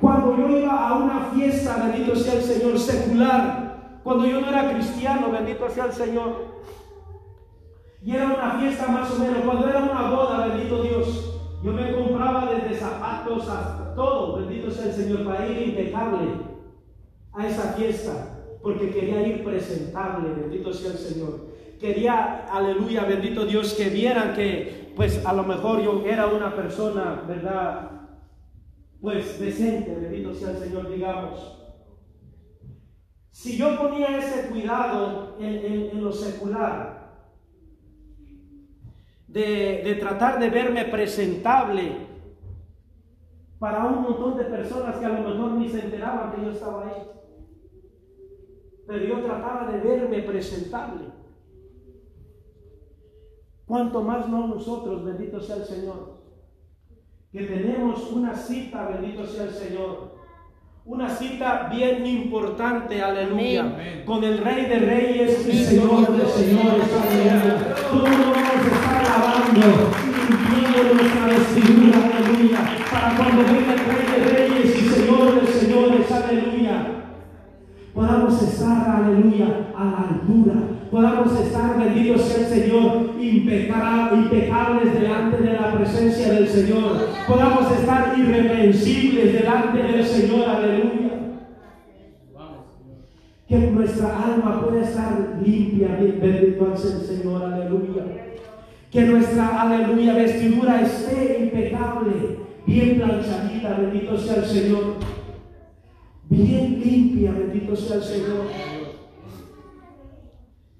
Cuando 0.00 0.36
yo 0.36 0.58
iba 0.58 0.88
a 0.88 0.96
una 0.96 1.20
fiesta, 1.34 1.76
bendito 1.84 2.16
sea 2.16 2.34
el 2.34 2.42
Señor, 2.42 2.78
secular, 2.78 3.98
cuando 4.02 4.26
yo 4.26 4.40
no 4.40 4.48
era 4.48 4.72
cristiano, 4.72 5.30
bendito 5.30 5.68
sea 5.68 5.84
el 5.84 5.92
Señor, 5.92 6.60
y 8.02 8.16
era 8.16 8.26
una 8.28 8.52
fiesta 8.58 8.88
más 8.88 9.10
o 9.10 9.18
menos, 9.18 9.42
cuando 9.44 9.68
era 9.68 9.80
una 9.80 10.10
boda, 10.10 10.46
bendito 10.46 10.82
Dios, 10.82 11.29
yo 11.62 11.72
me 11.72 11.92
compraba 11.94 12.52
desde 12.52 12.78
zapatos 12.78 13.48
hasta 13.48 13.94
todo, 13.94 14.38
bendito 14.38 14.70
sea 14.70 14.86
el 14.86 14.92
Señor, 14.92 15.24
para 15.24 15.46
ir 15.46 15.68
impecable 15.68 16.28
a 17.32 17.46
esa 17.46 17.74
fiesta, 17.74 18.38
porque 18.62 18.90
quería 18.90 19.26
ir 19.26 19.44
presentable, 19.44 20.30
bendito 20.30 20.72
sea 20.72 20.92
el 20.92 20.98
Señor. 20.98 21.50
Quería, 21.78 22.46
aleluya, 22.52 23.04
bendito 23.04 23.46
Dios, 23.46 23.74
que 23.74 23.88
vieran 23.88 24.34
que, 24.34 24.92
pues 24.96 25.24
a 25.24 25.32
lo 25.32 25.44
mejor 25.44 25.82
yo 25.82 26.02
era 26.04 26.26
una 26.26 26.54
persona, 26.54 27.22
¿verdad? 27.26 28.00
pues 29.00 29.40
decente, 29.40 29.94
bendito 29.94 30.34
sea 30.34 30.50
el 30.50 30.58
Señor, 30.58 30.90
digamos. 30.90 31.56
Si 33.30 33.56
yo 33.56 33.78
ponía 33.78 34.18
ese 34.18 34.48
cuidado 34.48 35.36
en, 35.40 36.02
lo 36.02 36.12
secular, 36.12 36.99
de, 39.32 39.82
de 39.84 39.94
tratar 39.94 40.40
de 40.40 40.50
verme 40.50 40.84
presentable 40.86 42.08
para 43.60 43.84
un 43.86 44.02
montón 44.02 44.36
de 44.36 44.44
personas 44.44 44.96
que 44.96 45.04
a 45.04 45.10
lo 45.10 45.28
mejor 45.28 45.52
ni 45.52 45.68
se 45.68 45.80
enteraban 45.80 46.32
que 46.32 46.42
yo 46.42 46.50
estaba 46.50 46.86
ahí, 46.86 47.02
pero 48.86 49.04
yo 49.04 49.20
trataba 49.24 49.70
de 49.70 49.78
verme 49.78 50.22
presentable. 50.22 51.04
Cuanto 53.66 54.02
más 54.02 54.28
no 54.28 54.48
nosotros, 54.48 55.04
bendito 55.04 55.40
sea 55.40 55.56
el 55.56 55.64
Señor. 55.64 56.18
Que 57.30 57.44
tenemos 57.44 58.10
una 58.10 58.34
cita, 58.34 58.88
bendito 58.88 59.24
sea 59.24 59.44
el 59.44 59.52
Señor. 59.52 60.18
Una 60.84 61.08
cita 61.08 61.68
bien 61.70 62.04
importante, 62.04 63.00
aleluya, 63.00 63.60
Amén. 63.60 64.02
con 64.04 64.24
el 64.24 64.38
Rey 64.38 64.64
de 64.64 64.78
Reyes 64.78 65.46
y 65.46 65.64
Señor 65.64 66.10
de 66.16 66.26
Señores, 66.26 66.90
y 69.50 69.60
limpiando 69.60 70.94
nuestra 70.94 71.26
vestidura, 71.26 71.98
aleluya, 72.16 72.58
para 72.90 73.16
cuando 73.16 73.42
venga 73.42 73.72
el 73.72 73.80
Rey 73.86 74.06
de 74.14 74.32
Reyes 74.32 74.76
y 74.76 74.88
Señor 74.88 75.40
de 75.40 75.46
Señores, 75.46 76.10
aleluya 76.12 76.86
podamos 77.94 78.40
estar, 78.42 78.88
aleluya, 78.88 79.46
a 79.76 79.84
la 79.84 80.08
altura, 80.08 80.54
podamos 80.90 81.38
estar, 81.40 81.76
bendito 81.78 82.16
sea 82.18 82.38
el 82.38 82.46
Señor, 82.46 83.10
impeca- 83.20 84.10
impecables 84.14 84.94
delante 84.94 85.42
de 85.42 85.52
la 85.54 85.74
presencia 85.74 86.32
del 86.32 86.48
Señor, 86.48 87.08
podamos 87.26 87.70
estar 87.72 88.14
irreprensibles 88.16 89.32
delante 89.32 89.82
del 89.82 90.04
Señor, 90.06 90.48
aleluya. 90.48 91.10
Que 93.48 93.58
nuestra 93.58 94.22
alma 94.22 94.64
pueda 94.64 94.82
estar 94.82 95.40
limpia, 95.44 95.88
bendito 96.00 96.76
sea 96.76 96.96
el 97.00 97.02
Señor, 97.02 97.42
aleluya. 97.42 98.04
Que 98.90 99.02
nuestra, 99.02 99.62
aleluya, 99.62 100.14
vestidura 100.14 100.82
esté 100.82 101.38
impecable, 101.44 102.38
bien 102.66 102.96
planchadita, 102.96 103.78
bendito 103.78 104.18
sea 104.18 104.36
el 104.36 104.44
Señor 104.44 104.96
bien 106.30 106.80
limpia, 106.80 107.32
bendito 107.32 107.76
sea 107.76 107.96
el 107.96 108.02
Señor. 108.02 108.46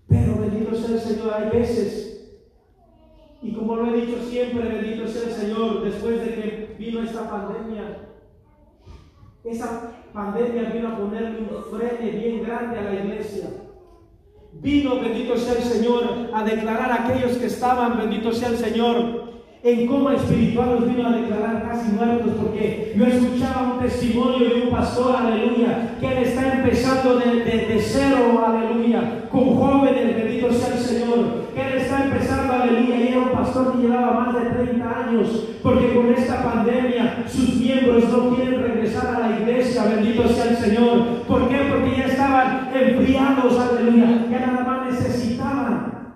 Pero 0.08 0.40
bendito 0.40 0.74
sea 0.74 0.94
el 0.94 1.00
Señor, 1.00 1.34
hay 1.34 1.50
veces, 1.50 2.36
y 3.42 3.52
como 3.52 3.76
lo 3.76 3.86
he 3.86 4.00
dicho 4.00 4.22
siempre, 4.22 4.68
bendito 4.68 5.06
sea 5.06 5.28
el 5.28 5.34
Señor, 5.34 5.84
después 5.84 6.20
de 6.20 6.34
que 6.34 6.76
vino 6.78 7.02
esta 7.02 7.28
pandemia, 7.28 8.08
esa 9.44 9.92
pandemia 10.12 10.70
vino 10.70 10.88
a 10.88 10.98
ponerle 10.98 11.40
un 11.40 11.64
frene 11.64 12.10
bien 12.10 12.44
grande 12.44 12.78
a 12.78 12.82
la 12.82 12.94
iglesia. 12.94 13.50
Vino, 14.52 15.00
bendito 15.00 15.36
sea 15.36 15.54
el 15.54 15.62
Señor, 15.62 16.30
a 16.34 16.44
declarar 16.44 16.90
a 16.90 17.06
aquellos 17.06 17.38
que 17.38 17.46
estaban, 17.46 17.98
bendito 17.98 18.32
sea 18.32 18.48
el 18.48 18.58
Señor, 18.58 19.29
en 19.62 19.86
coma 19.86 20.14
espiritual 20.14 20.70
los 20.80 20.88
vino 20.88 21.06
a 21.08 21.12
declarar 21.12 21.68
casi 21.68 21.92
muertos 21.92 22.32
porque 22.40 22.94
yo 22.96 23.04
escuchaba 23.06 23.74
un 23.74 23.80
testimonio 23.80 24.48
de 24.48 24.62
un 24.62 24.70
pastor, 24.70 25.14
aleluya, 25.16 25.96
que 26.00 26.06
él 26.06 26.18
está 26.24 26.54
empezando 26.54 27.18
de, 27.18 27.44
de- 27.44 27.66
de 27.66 27.78
cero, 27.78 28.42
aleluya, 28.46 29.28
con 29.30 29.54
jóvenes, 29.56 30.16
bendito 30.16 30.50
sea 30.50 30.74
el 30.74 30.80
Señor, 30.80 31.18
que 31.54 31.60
él 31.60 31.72
está 31.78 32.04
empezando, 32.06 32.54
aleluya, 32.54 32.96
y 32.96 33.08
era 33.08 33.18
un 33.18 33.32
pastor 33.32 33.72
que 33.72 33.82
llevaba 33.86 34.12
más 34.20 34.34
de 34.34 34.48
30 34.64 34.98
años, 35.06 35.48
porque 35.62 35.94
con 35.94 36.08
esta 36.14 36.42
pandemia 36.42 37.24
sus 37.28 37.56
miembros 37.60 38.04
no 38.08 38.34
quieren 38.34 38.62
regresar 38.62 39.14
a 39.14 39.28
la 39.28 39.40
iglesia, 39.40 39.84
bendito 39.84 40.26
sea 40.26 40.44
el 40.52 40.56
Señor. 40.56 40.98
¿Por 41.28 41.48
qué? 41.50 41.58
Porque 41.68 41.96
ya 41.98 42.06
estaban 42.06 42.70
enfriados, 42.74 43.58
aleluya, 43.58 44.26
ya 44.30 44.46
nada 44.46 44.64
más 44.64 44.86
necesitaban 44.90 46.14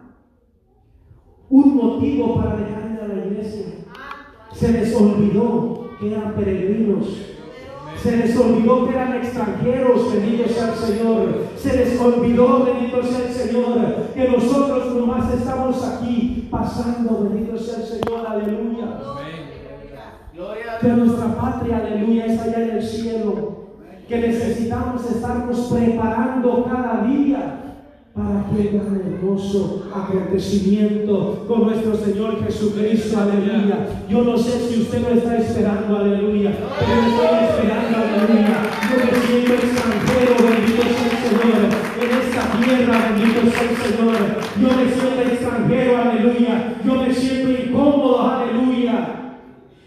un 1.51 1.77
motivo 1.77 2.37
para 2.37 2.57
dejar 2.57 2.84
iglesia. 3.35 3.67
Se 4.53 4.73
les 4.73 4.95
olvidó 4.95 5.91
que 5.99 6.13
eran 6.13 6.35
peregrinos. 6.35 7.07
Se 8.03 8.17
les 8.17 8.37
olvidó 8.37 8.87
que 8.87 8.95
eran 8.95 9.15
extranjeros, 9.15 10.13
bendito 10.13 10.49
sea 10.49 10.73
el 10.73 10.79
Señor. 10.79 11.47
Se 11.57 11.77
les 11.77 12.01
olvidó, 12.01 12.65
bendito 12.65 13.03
sea 13.03 13.27
el 13.27 13.33
Señor, 13.33 13.79
que 14.15 14.29
nosotros 14.29 14.95
nomás 14.95 15.33
estamos 15.33 15.83
aquí 15.83 16.49
pasando, 16.51 17.31
bendito 17.31 17.59
sea 17.59 17.79
el 17.79 17.85
Señor, 17.85 18.27
aleluya. 18.27 18.99
Que 20.81 20.89
nuestra 20.89 21.35
patria, 21.35 21.79
aleluya, 21.79 22.27
es 22.27 22.41
allá 22.41 22.63
en 22.63 22.71
el 22.71 22.83
cielo. 22.83 23.65
Que 24.07 24.19
necesitamos 24.19 25.11
estarnos 25.11 25.73
preparando 25.73 26.65
cada 26.65 27.05
día 27.07 27.64
para 28.15 28.43
aquel 28.43 28.71
gran 28.71 28.95
hermoso 28.95 29.91
acontecimiento 29.93 31.45
con 31.49 31.65
nuestro 31.65 31.97
Señor 31.97 32.45
Jesucristo, 32.45 33.19
aleluya. 33.19 34.07
Yo 34.09 34.23
no 34.23 34.39
sé 34.39 34.53
si 34.69 34.83
usted 34.83 35.03
lo 35.03 35.17
está 35.17 35.37
esperando, 35.39 35.97
aleluya, 35.97 36.53
pero 36.79 36.93
estoy 37.11 37.45
esperando, 37.49 37.99
aleluya. 37.99 38.55
Yo 38.89 38.97
me 39.05 39.27
siento 39.27 39.55
extranjero, 39.55 40.35
bendito 40.49 40.83
sea 40.95 41.11
el 41.11 41.19
Señor, 41.27 41.63
en 42.03 42.11
esta 42.23 42.43
tierra, 42.61 42.95
bendito 43.11 43.41
sea 43.51 43.71
el 43.71 43.77
Señor. 43.83 44.19
Yo 44.61 44.69
me 44.69 44.85
siento 44.95 45.23
extranjero, 45.33 45.99
aleluya. 45.99 46.75
Yo 46.85 46.95
me 46.95 47.13
siento 47.13 47.51
incómodo, 47.51 48.23
aleluya 48.23 49.25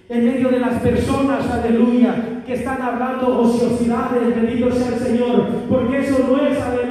en 0.10 0.26
medio 0.26 0.50
de 0.50 0.60
las 0.60 0.82
personas, 0.82 1.50
aleluya, 1.52 2.42
que 2.46 2.54
están 2.54 2.82
hablando 2.82 3.40
ociosidades, 3.42 4.36
bendito 4.36 4.72
sea 4.72 4.88
el 4.88 5.00
Señor, 5.00 5.48
porque 5.70 6.00
eso 6.00 6.26
no 6.30 6.48
es, 6.48 6.58
aleluya, 6.62 6.87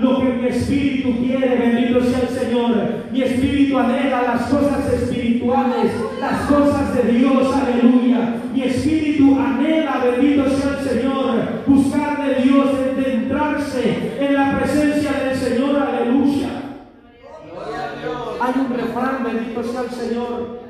lo 0.00 0.20
que 0.20 0.28
mi 0.34 0.48
espíritu 0.48 1.18
quiere, 1.18 1.56
bendito 1.56 2.02
sea 2.02 2.20
el 2.20 2.28
Señor. 2.28 2.74
Mi 3.12 3.22
espíritu 3.22 3.78
anhela 3.78 4.22
las 4.22 4.42
cosas 4.42 4.92
espirituales, 4.92 5.92
las 6.20 6.40
cosas 6.42 6.94
de 6.94 7.12
Dios, 7.12 7.54
aleluya. 7.54 8.36
Mi 8.52 8.62
espíritu 8.62 9.38
anhela, 9.38 10.02
bendito 10.04 10.48
sea 10.50 10.78
el 10.78 10.88
Señor, 10.88 11.64
buscar 11.66 12.26
de 12.26 12.42
Dios, 12.42 12.66
adentrarse 13.22 14.16
en 14.20 14.34
la 14.34 14.58
presencia 14.58 15.12
del 15.12 15.36
Señor, 15.36 15.76
aleluya. 15.76 16.48
Hay 18.40 18.54
un 18.60 18.76
refrán, 18.76 19.24
bendito 19.24 19.62
sea 19.62 19.82
el 19.82 19.90
Señor, 19.90 20.62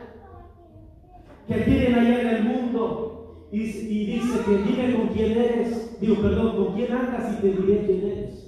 que 1.49 1.55
tienen 1.55 1.95
allá 1.95 2.21
en 2.21 2.29
el 2.29 2.45
mundo 2.45 3.49
y, 3.53 3.61
y 3.61 4.07
dice 4.07 4.39
que 4.45 4.57
dime 4.59 4.95
con 4.95 5.09
quién 5.09 5.33
eres, 5.33 6.01
digo, 6.01 6.17
perdón, 6.17 6.57
con 6.57 6.75
quién 6.75 6.93
andas 6.93 7.35
y 7.39 7.43
te 7.43 7.49
diré 7.49 7.85
quién 7.87 8.07
eres. 8.07 8.42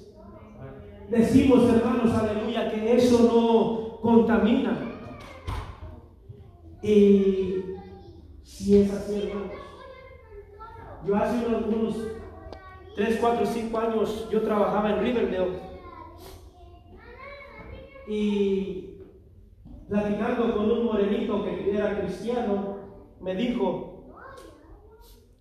Decimos, 1.11 1.69
hermanos, 1.69 2.13
aleluya, 2.13 2.71
que 2.71 2.97
eso 2.97 3.19
no 3.25 4.01
contamina. 4.01 4.79
Y 6.83 7.65
si 8.43 8.79
es 8.79 8.93
así, 8.93 9.29
hermanos. 9.29 9.53
Yo 11.07 11.17
hace 11.17 11.47
unos, 11.47 11.67
unos 11.67 11.97
3, 12.97 13.19
4, 13.21 13.47
5 13.47 13.79
años 13.79 14.29
yo 14.31 14.43
trabajaba 14.43 14.91
en 14.91 15.01
Riverdale. 15.01 15.61
Y 18.07 18.99
platicando 19.89 20.55
con 20.55 20.71
un 20.71 20.85
morenito 20.85 21.45
que 21.45 21.75
era 21.75 22.01
cristiano, 22.01 22.77
me 23.21 23.35
dijo 23.35 24.13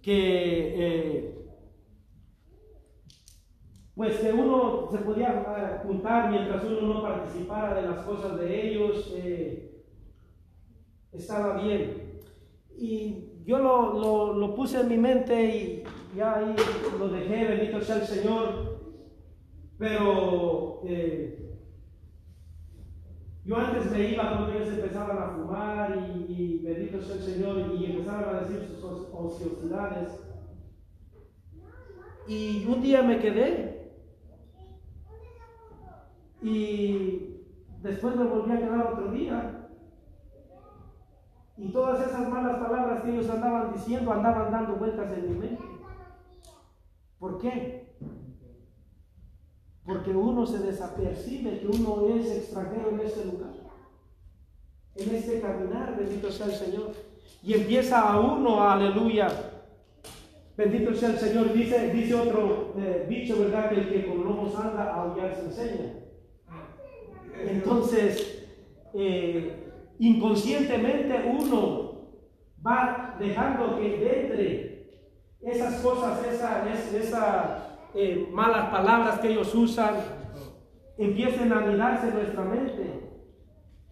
que 0.02 0.76
eh, 0.78 1.33
pues 3.96 4.20
que 4.20 4.32
uno 4.32 4.88
se 4.92 4.98
podía 5.00 5.30
eh, 5.30 5.86
juntar 5.86 6.32
mientras 6.32 6.64
uno 6.64 6.94
no 6.94 7.04
participara 7.04 7.76
de 7.76 7.88
las 7.88 8.00
cosas 8.00 8.40
de 8.40 8.70
ellos, 8.70 9.14
eh, 9.16 9.84
estaba 11.12 11.62
bien. 11.62 12.20
Y 12.76 13.44
yo 13.46 13.60
lo, 13.60 14.34
lo, 14.34 14.56
puse 14.56 14.80
en 14.80 14.90
mi 14.90 14.98
mente 14.98 15.46
y 15.46 15.84
ya 16.16 16.38
ahí 16.38 16.56
lo 16.98 17.08
dejé, 17.10 17.46
bendito 17.46 17.82
sea 17.82 17.98
el 17.98 18.08
Señor. 18.08 18.80
Pero 19.78 20.82
eh, 20.86 21.56
yo 23.46 23.58
antes 23.58 23.92
me 23.92 24.10
iba 24.10 24.30
cuando 24.30 24.54
ellos 24.54 24.70
empezaban 24.70 25.18
a 25.18 25.36
fumar 25.36 26.16
y, 26.18 26.34
y 26.34 26.58
bendito 26.64 27.00
sea 27.00 27.16
el 27.16 27.22
Señor 27.22 27.76
y 27.78 27.86
empezaban 27.86 28.36
a 28.36 28.42
decir 28.42 28.68
sus 28.68 29.08
ociosidades. 29.14 30.20
Y 32.28 32.66
un 32.68 32.82
día 32.82 33.04
me 33.04 33.20
quedé 33.20 33.83
y 36.44 37.46
después 37.82 38.16
me 38.18 38.26
volví 38.26 38.52
a 38.52 38.60
quedar 38.60 38.88
otro 38.88 39.12
día. 39.12 39.70
Y 41.56 41.70
todas 41.72 42.06
esas 42.06 42.30
malas 42.30 42.58
palabras 42.58 43.04
que 43.04 43.12
ellos 43.12 43.30
andaban 43.30 43.74
diciendo 43.74 44.12
andaban 44.12 44.52
dando 44.52 44.76
vueltas 44.76 45.14
en 45.14 45.32
mi 45.32 45.40
mente. 45.40 45.64
¿Por 47.18 47.40
qué? 47.40 47.96
Porque 49.86 50.12
uno 50.12 50.46
se 50.46 50.60
desapercibe 50.60 51.60
que 51.60 51.68
uno 51.68 52.08
es 52.16 52.30
extranjero 52.30 52.90
en 52.90 53.00
este 53.00 53.26
lugar, 53.26 53.54
en 54.96 55.16
este 55.16 55.40
caminar, 55.40 55.96
bendito 55.98 56.30
sea 56.32 56.48
el 56.48 56.54
Señor. 56.54 56.92
Y 57.42 57.54
empieza 57.54 58.02
a 58.02 58.20
uno, 58.20 58.62
aleluya. 58.62 59.28
Bendito 60.58 60.94
sea 60.94 61.10
el 61.10 61.18
Señor. 61.18 61.54
Dice, 61.54 61.94
dice 61.94 62.16
otro 62.16 62.74
eh, 62.78 63.06
dicho, 63.10 63.40
¿verdad? 63.40 63.70
Que 63.70 63.76
el 63.76 63.90
que 63.90 64.08
con 64.08 64.24
lobos 64.24 64.56
anda, 64.56 64.94
aullar 64.94 65.34
se 65.36 65.46
enseña. 65.46 66.03
Entonces, 67.50 68.46
eh, 68.94 69.72
inconscientemente 70.00 71.36
uno 71.40 71.94
va 72.66 73.16
dejando 73.20 73.78
que 73.78 74.20
entre 74.20 74.74
esas 75.42 75.82
cosas, 75.82 76.26
esas 76.26 76.94
esa, 76.94 77.90
eh, 77.94 78.28
malas 78.32 78.70
palabras 78.70 79.20
que 79.20 79.30
ellos 79.30 79.54
usan, 79.54 79.96
empiecen 80.98 81.52
a 81.52 81.60
anidarse 81.60 82.08
en 82.08 82.14
nuestra 82.16 82.44
mente. 82.44 83.10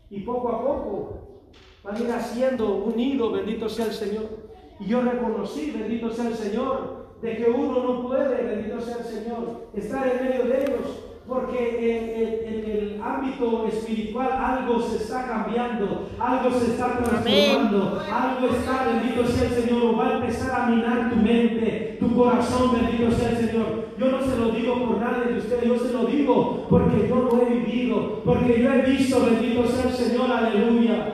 Y 0.10 0.22
poco 0.22 0.50
a 0.50 0.62
poco 0.62 1.52
van 1.84 1.96
a 1.96 2.00
ir 2.00 2.12
haciendo 2.12 2.76
un 2.76 2.96
nido, 2.96 3.32
bendito 3.32 3.68
sea 3.68 3.86
el 3.86 3.94
Señor. 3.94 4.52
Y 4.80 4.86
yo 4.88 5.02
reconocí, 5.02 5.72
bendito 5.72 6.10
sea 6.10 6.28
el 6.28 6.36
Señor, 6.36 7.20
de 7.22 7.38
que 7.38 7.50
uno 7.50 7.84
no 7.84 8.08
puede, 8.08 8.44
bendito 8.44 8.82
sea 8.82 8.98
el 8.98 9.04
Señor, 9.04 9.70
estar 9.74 10.08
en 10.08 10.28
medio 10.28 10.46
de 10.46 10.64
ellos 10.64 11.11
porque 11.32 12.44
en, 12.46 12.70
el 12.70 13.02
ámbito 13.02 13.65
espiritual 13.65 14.34
algo 14.34 14.82
se 14.82 14.98
está 14.98 15.26
cambiando, 15.26 16.10
algo 16.20 16.60
se 16.60 16.72
está 16.72 16.98
transformando, 16.98 18.02
algo 18.12 18.48
está, 18.48 18.84
bendito 18.84 19.26
sea 19.26 19.48
el 19.48 19.63
Señor, 19.63 19.98
va 19.98 20.08
a 20.08 20.13
empezar 20.15 20.62
a 20.62 20.65
minar 20.65 21.10
tu 21.10 21.15
mente, 21.15 21.96
tu 22.02 22.13
corazón, 22.13 22.74
bendito 22.74 23.12
sea 23.12 23.30
el 23.30 23.38
Señor. 23.38 23.65
Yo 23.98 24.12
no 24.12 24.22
se 24.22 24.38
lo 24.38 24.50
digo 24.50 24.86
por 24.86 24.98
nadie 24.98 25.32
de 25.32 25.38
ustedes, 25.38 25.63
yo 25.63 25.78
se 25.78 25.94
lo 25.94 26.04
digo 26.04 26.67
porque 26.70 27.08
yo 27.08 27.15
lo 27.15 27.41
he 27.41 27.46
vivido, 27.46 28.24
porque 28.26 28.62
yo 28.62 28.74
he 28.74 28.82
visto, 28.82 29.26
bendito 29.26 29.65
sea 29.67 29.86
el 29.86 29.94
Señor, 29.94 30.30
aleluya. 30.30 31.13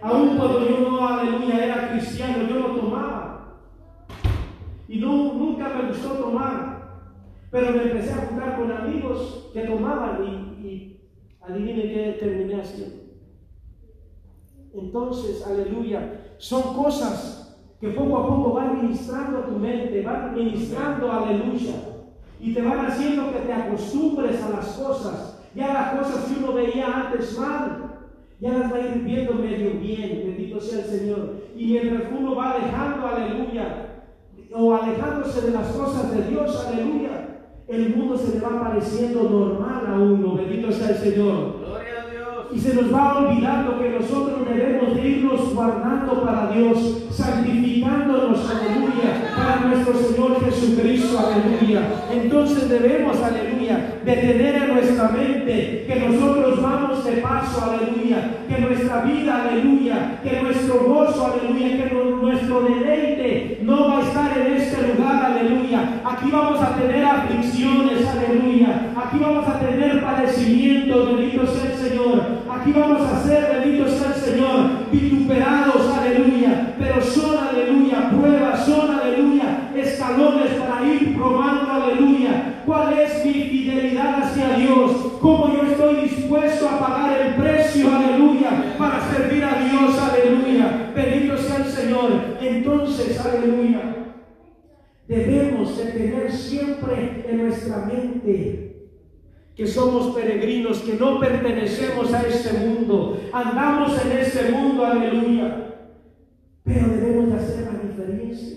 Aún 0.00 0.36
cuando 0.36 0.64
yo 0.64 0.78
no, 0.88 1.08
aleluya, 1.08 1.64
era 1.64 1.90
cristiano, 1.90 2.44
yo 2.48 2.54
lo 2.54 2.68
tomaba. 2.76 3.56
Y 4.86 4.98
no, 4.98 5.32
nunca 5.32 5.70
me 5.70 5.88
gustó 5.88 6.10
tomar. 6.10 6.77
Pero 7.50 7.72
me 7.72 7.82
empecé 7.82 8.12
a 8.12 8.26
juntar 8.26 8.56
con 8.58 8.70
amigos 8.70 9.50
que 9.52 9.62
tomaban 9.62 10.22
y, 10.62 11.00
adivinen 11.40 11.88
qué 11.88 12.16
terminé 12.20 12.60
haciendo. 12.60 12.96
Entonces, 14.74 15.46
aleluya, 15.46 16.34
son 16.36 16.74
cosas 16.74 17.58
que 17.80 17.88
poco 17.88 18.18
a 18.18 18.26
poco 18.28 18.52
van 18.52 18.82
ministrando 18.82 19.40
tu 19.40 19.52
mente, 19.52 20.02
van 20.02 20.34
ministrando, 20.34 21.10
aleluya, 21.10 21.74
y 22.38 22.52
te 22.52 22.60
van 22.60 22.84
haciendo 22.84 23.32
que 23.32 23.38
te 23.38 23.52
acostumbres 23.52 24.42
a 24.42 24.50
las 24.50 24.66
cosas. 24.66 25.40
Ya 25.54 25.72
las 25.72 25.98
cosas 25.98 26.24
que 26.24 26.44
uno 26.44 26.52
veía 26.52 26.86
antes 26.86 27.38
mal, 27.38 27.98
ya 28.40 28.52
las 28.52 28.72
va 28.72 28.76
a 28.76 28.80
ir 28.80 29.02
viendo 29.04 29.34
medio 29.34 29.72
bien, 29.80 30.22
bendito 30.26 30.60
sea 30.60 30.80
el 30.80 30.84
Señor. 30.84 31.36
Y 31.56 31.66
mientras 31.66 32.12
uno 32.16 32.36
va 32.36 32.58
dejando, 32.58 33.06
aleluya, 33.06 34.04
o 34.52 34.74
alejándose 34.74 35.46
de 35.46 35.50
las 35.52 35.68
cosas 35.68 36.14
de 36.14 36.30
Dios, 36.30 36.66
aleluya, 36.66 37.27
el 37.68 37.94
mundo 37.94 38.16
se 38.16 38.34
le 38.34 38.40
va 38.40 38.62
pareciendo 38.62 39.24
normal 39.24 39.84
a 39.86 39.98
uno. 39.98 40.36
Bendito 40.36 40.72
sea 40.72 40.88
el 40.88 40.96
Señor. 40.96 41.56
Gloria 41.60 42.02
a 42.02 42.10
Dios. 42.10 42.46
Y 42.50 42.58
se 42.58 42.74
nos 42.74 42.92
va 42.92 43.18
olvidando 43.18 43.78
que 43.78 43.90
nosotros 43.90 44.48
debemos 44.48 44.94
de 44.94 45.06
irnos 45.06 45.54
guardando 45.54 46.22
para 46.24 46.50
Dios, 46.50 47.08
santificándonos, 47.10 48.50
aleluya, 48.50 49.34
para 49.36 49.68
nuestro 49.68 49.94
Señor 49.98 50.42
Jesucristo, 50.46 51.18
aleluya. 51.18 51.82
Entonces 52.10 52.70
debemos, 52.70 53.18
aleluya, 53.22 54.00
de 54.02 54.12
tener 54.12 54.54
en 54.62 54.74
nuestra 54.74 55.10
mente 55.10 55.84
que 55.86 56.08
nosotros 56.08 56.47
paso, 57.28 57.70
aleluya, 57.70 58.38
que 58.48 58.58
nuestra 58.58 59.02
vida, 59.02 59.42
aleluya, 59.42 60.20
que 60.22 60.42
nuestro 60.42 60.80
gozo, 60.80 61.26
aleluya, 61.26 61.76
que 61.76 61.94
nuestro 61.94 62.62
deleite 62.62 63.58
no 63.62 63.88
va 63.88 63.98
a 63.98 64.02
estar 64.02 64.38
en 64.38 64.54
este 64.54 64.88
lugar, 64.88 65.26
aleluya. 65.26 66.00
Aquí 66.04 66.30
vamos 66.30 66.60
a 66.60 66.74
tener 66.76 67.04
aflicciones, 67.04 68.06
aleluya. 68.08 68.92
Aquí 68.96 69.18
vamos 69.20 69.46
a 69.46 69.60
tener 69.60 70.02
padecimientos, 70.02 71.06
bendito 71.06 71.46
sea 71.46 71.70
el 71.70 71.76
Señor. 71.76 72.22
Aquí 72.50 72.72
vamos 72.72 73.02
a 73.02 73.22
ser, 73.22 73.60
bendito 73.60 73.88
sea 73.88 74.08
el 74.08 74.14
Señor, 74.14 74.70
vituperados, 74.90 75.96
aleluya. 75.96 76.74
Pero 76.78 77.02
son, 77.02 77.27
nuestra 97.78 97.86
mente 97.86 98.64
que 99.54 99.66
somos 99.66 100.14
peregrinos, 100.14 100.78
que 100.78 100.94
no 100.94 101.18
pertenecemos 101.18 102.12
a 102.14 102.22
este 102.22 102.52
mundo, 102.58 103.20
andamos 103.32 104.00
en 104.04 104.12
este 104.18 104.52
mundo, 104.52 104.86
aleluya. 104.86 105.74
Pero 106.62 106.86
debemos 106.88 107.30
de 107.30 107.36
hacer 107.36 107.72
la 107.72 107.78
diferencia. 107.80 108.56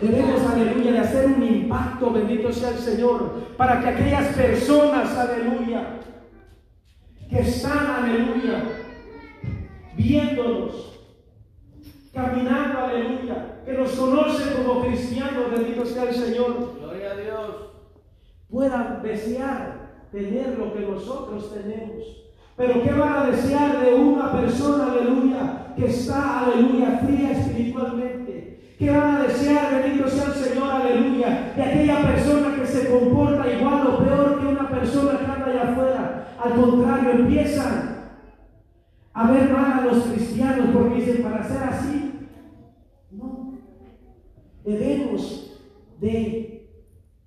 Debemos, 0.00 0.40
aleluya, 0.42 0.92
de 0.92 0.98
hacer 0.98 1.26
un 1.26 1.42
impacto, 1.42 2.12
bendito 2.12 2.52
sea 2.52 2.70
el 2.70 2.78
Señor, 2.78 3.46
para 3.56 3.80
que 3.80 3.88
aquellas 3.88 4.36
personas, 4.36 5.16
aleluya, 5.16 5.98
que 7.28 7.40
están, 7.40 8.04
aleluya, 8.04 8.62
viéndonos, 9.96 11.00
caminando, 12.14 12.78
aleluya, 12.78 13.62
que 13.64 13.72
nos 13.72 13.90
conocen 13.90 14.62
como 14.62 14.86
cristianos, 14.86 15.50
bendito 15.50 15.84
sea 15.84 16.04
el 16.04 16.14
Señor, 16.14 16.76
puedan 18.50 19.02
desear 19.02 19.86
tener 20.12 20.58
lo 20.58 20.72
que 20.72 20.80
nosotros 20.80 21.52
tenemos. 21.52 22.26
Pero 22.56 22.82
¿qué 22.82 22.92
van 22.92 23.12
a 23.12 23.30
desear 23.30 23.84
de 23.84 23.94
una 23.94 24.32
persona, 24.32 24.92
aleluya, 24.92 25.74
que 25.76 25.86
está, 25.86 26.46
aleluya, 26.46 27.00
fría 27.04 27.32
espiritualmente? 27.32 28.74
¿Qué 28.78 28.90
van 28.90 29.16
a 29.16 29.22
desear, 29.24 29.82
bendito 29.82 30.08
sea 30.08 30.24
el 30.26 30.32
Señor, 30.32 30.70
aleluya, 30.70 31.52
de 31.54 31.62
aquella 31.62 32.02
persona 32.02 32.56
que 32.56 32.66
se 32.66 32.90
comporta 32.90 33.52
igual 33.52 33.86
o 33.86 33.98
peor 33.98 34.40
que 34.40 34.46
una 34.46 34.70
persona 34.70 35.18
que 35.18 35.24
anda 35.24 35.46
allá 35.46 35.72
afuera? 35.72 36.28
Al 36.42 36.54
contrario, 36.54 37.10
empiezan 37.10 37.96
a 39.12 39.30
ver 39.30 39.50
mal 39.50 39.80
a 39.80 39.84
los 39.86 40.04
cristianos 40.04 40.68
porque 40.72 40.94
dicen, 40.96 41.22
para 41.22 41.42
ser 41.42 41.62
así, 41.62 42.28
no. 43.10 43.54
Debemos 44.64 45.58
de 46.00 46.55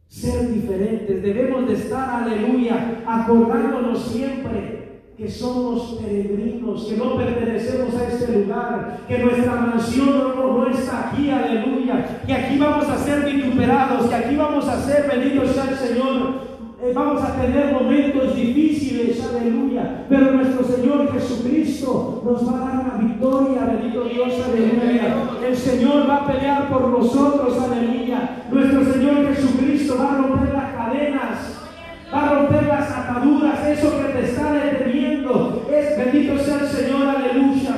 ser 0.09 0.51
diferentes, 0.51 1.21
debemos 1.21 1.67
de 1.67 1.75
estar, 1.75 2.23
aleluya, 2.23 3.03
acordándonos 3.05 4.03
siempre 4.05 4.79
que 5.15 5.29
somos 5.29 5.99
peregrinos, 6.01 6.85
que 6.85 6.97
no 6.97 7.15
pertenecemos 7.15 7.93
a 7.95 8.07
este 8.07 8.39
lugar, 8.39 9.01
que 9.07 9.19
nuestra 9.19 9.55
mansión 9.55 10.33
no, 10.35 10.57
no, 10.57 10.69
está 10.69 11.09
aquí, 11.09 11.29
aleluya, 11.29 12.21
que 12.25 12.33
aquí 12.33 12.57
vamos 12.57 12.89
a 12.89 12.97
ser 12.97 13.25
vituperados, 13.25 14.07
que 14.07 14.15
aquí 14.15 14.35
vamos 14.35 14.67
a 14.67 14.81
ser, 14.81 15.07
bendito 15.07 15.45
sea 15.45 15.69
el 15.69 15.75
Señor, 15.75 16.48
eh, 16.81 16.93
vamos 16.93 17.21
a 17.21 17.35
tener 17.35 17.73
momentos 17.73 18.35
difíciles, 18.35 19.21
aleluya, 19.21 20.05
pero 20.07 20.31
nuestro 20.31 20.63
Señor 20.63 21.11
Jesucristo 21.11 22.21
nos 22.23 22.47
va 22.47 22.55
a 22.55 22.59
dar 22.59 22.85
una 22.85 23.07
victoria, 23.07 23.65
bendito 23.65 24.05
Dios, 24.05 24.33
aleluya. 24.45 25.15
El 25.45 25.57
Señor 25.57 26.09
va 26.09 26.15
a 26.17 26.27
pelear 26.27 26.69
por 26.69 26.87
nosotros, 26.87 27.57
aleluya. 27.59 28.43
Nuestro 28.49 28.93
Señor 28.93 29.27
Jesucristo 29.27 29.97
va 29.99 30.13
a 30.13 30.17
romper 30.19 30.53
las 30.53 30.73
cadenas, 30.73 31.67
va 32.13 32.21
a 32.21 32.33
romper 32.35 32.63
las 32.63 32.91
ataduras, 32.91 33.67
eso 33.67 33.91
que 33.97 34.13
te 34.13 34.25
está 34.25 34.53
deteniendo. 34.53 35.67
Es 35.69 35.97
bendito 35.97 36.39
sea 36.39 36.59
el 36.59 36.67
Señor, 36.67 37.07
aleluya. 37.07 37.75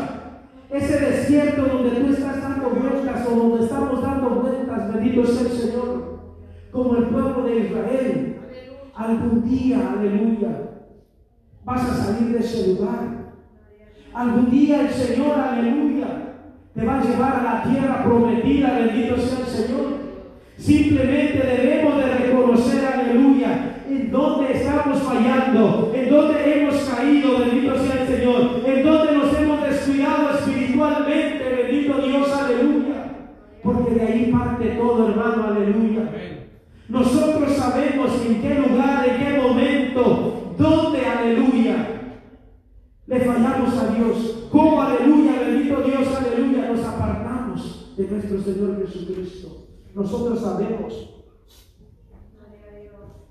Ese 0.70 1.00
desierto 1.00 1.64
donde 1.64 1.90
tú 1.90 2.14
estás 2.14 2.31
día, 9.52 9.92
aleluya, 9.92 10.72
vas 11.64 11.84
a 11.84 11.94
salir 11.94 12.34
de 12.34 12.40
ese 12.40 12.74
lugar. 12.74 13.34
Algún 14.14 14.50
día 14.50 14.82
el 14.82 14.90
Señor, 14.90 15.40
aleluya, 15.40 16.08
te 16.74 16.86
va 16.86 17.00
a 17.00 17.04
llevar 17.04 17.36
a 17.36 17.44
la 17.44 17.64
tierra 17.64 18.04
prometida, 18.04 18.80
bendito 18.80 19.18
sea 19.18 19.40
el 19.40 19.46
Señor. 19.46 20.02
Simplemente 20.58 21.38
debemos 21.38 21.98
de 21.98 22.18
reconocer, 22.18 22.86
aleluya, 22.86 23.84
en 23.90 24.12
dónde 24.12 24.54
estamos 24.54 25.00
fallando, 25.00 25.92
en 25.94 26.10
dónde 26.10 26.54
hemos 26.54 26.76
caído, 26.84 27.40
bendito 27.40 27.76
sea 27.80 28.02
el 28.02 28.08
Señor, 28.08 28.62
en 28.66 28.86
dónde 28.86 29.14
nos 29.14 29.40
hemos 29.40 29.64
descuidado 29.64 30.30
espiritualmente, 30.38 31.44
bendito 31.44 32.02
Dios, 32.02 32.32
aleluya. 32.32 32.92
Porque 33.64 33.96
de 33.96 34.02
ahí 34.02 34.32
parte 34.32 34.66
todo, 34.70 35.10
hermano, 35.10 35.44
aleluya. 35.46 36.10
Nosotros 36.90 37.54
sabemos 37.54 38.12
en 38.26 38.42
qué 38.42 38.56
lugar, 38.56 39.08
en 39.08 39.18
qué 39.18 39.42
momento, 39.42 40.56
dónde, 40.58 41.06
aleluya, 41.06 42.02
le 43.08 43.20
fallamos 43.20 43.78
a 43.78 43.96
Dios. 43.96 44.48
Cómo, 44.52 44.82
aleluya, 44.82 45.40
bendito 45.40 45.82
Dios, 45.82 46.08
aleluya, 46.16 46.70
nos 46.70 46.86
apartamos 46.86 47.94
de 47.98 48.08
nuestro 48.08 48.42
Señor 48.42 48.86
Jesucristo. 48.86 49.68
Nosotros 49.93 50.39
sabemos. 50.39 51.23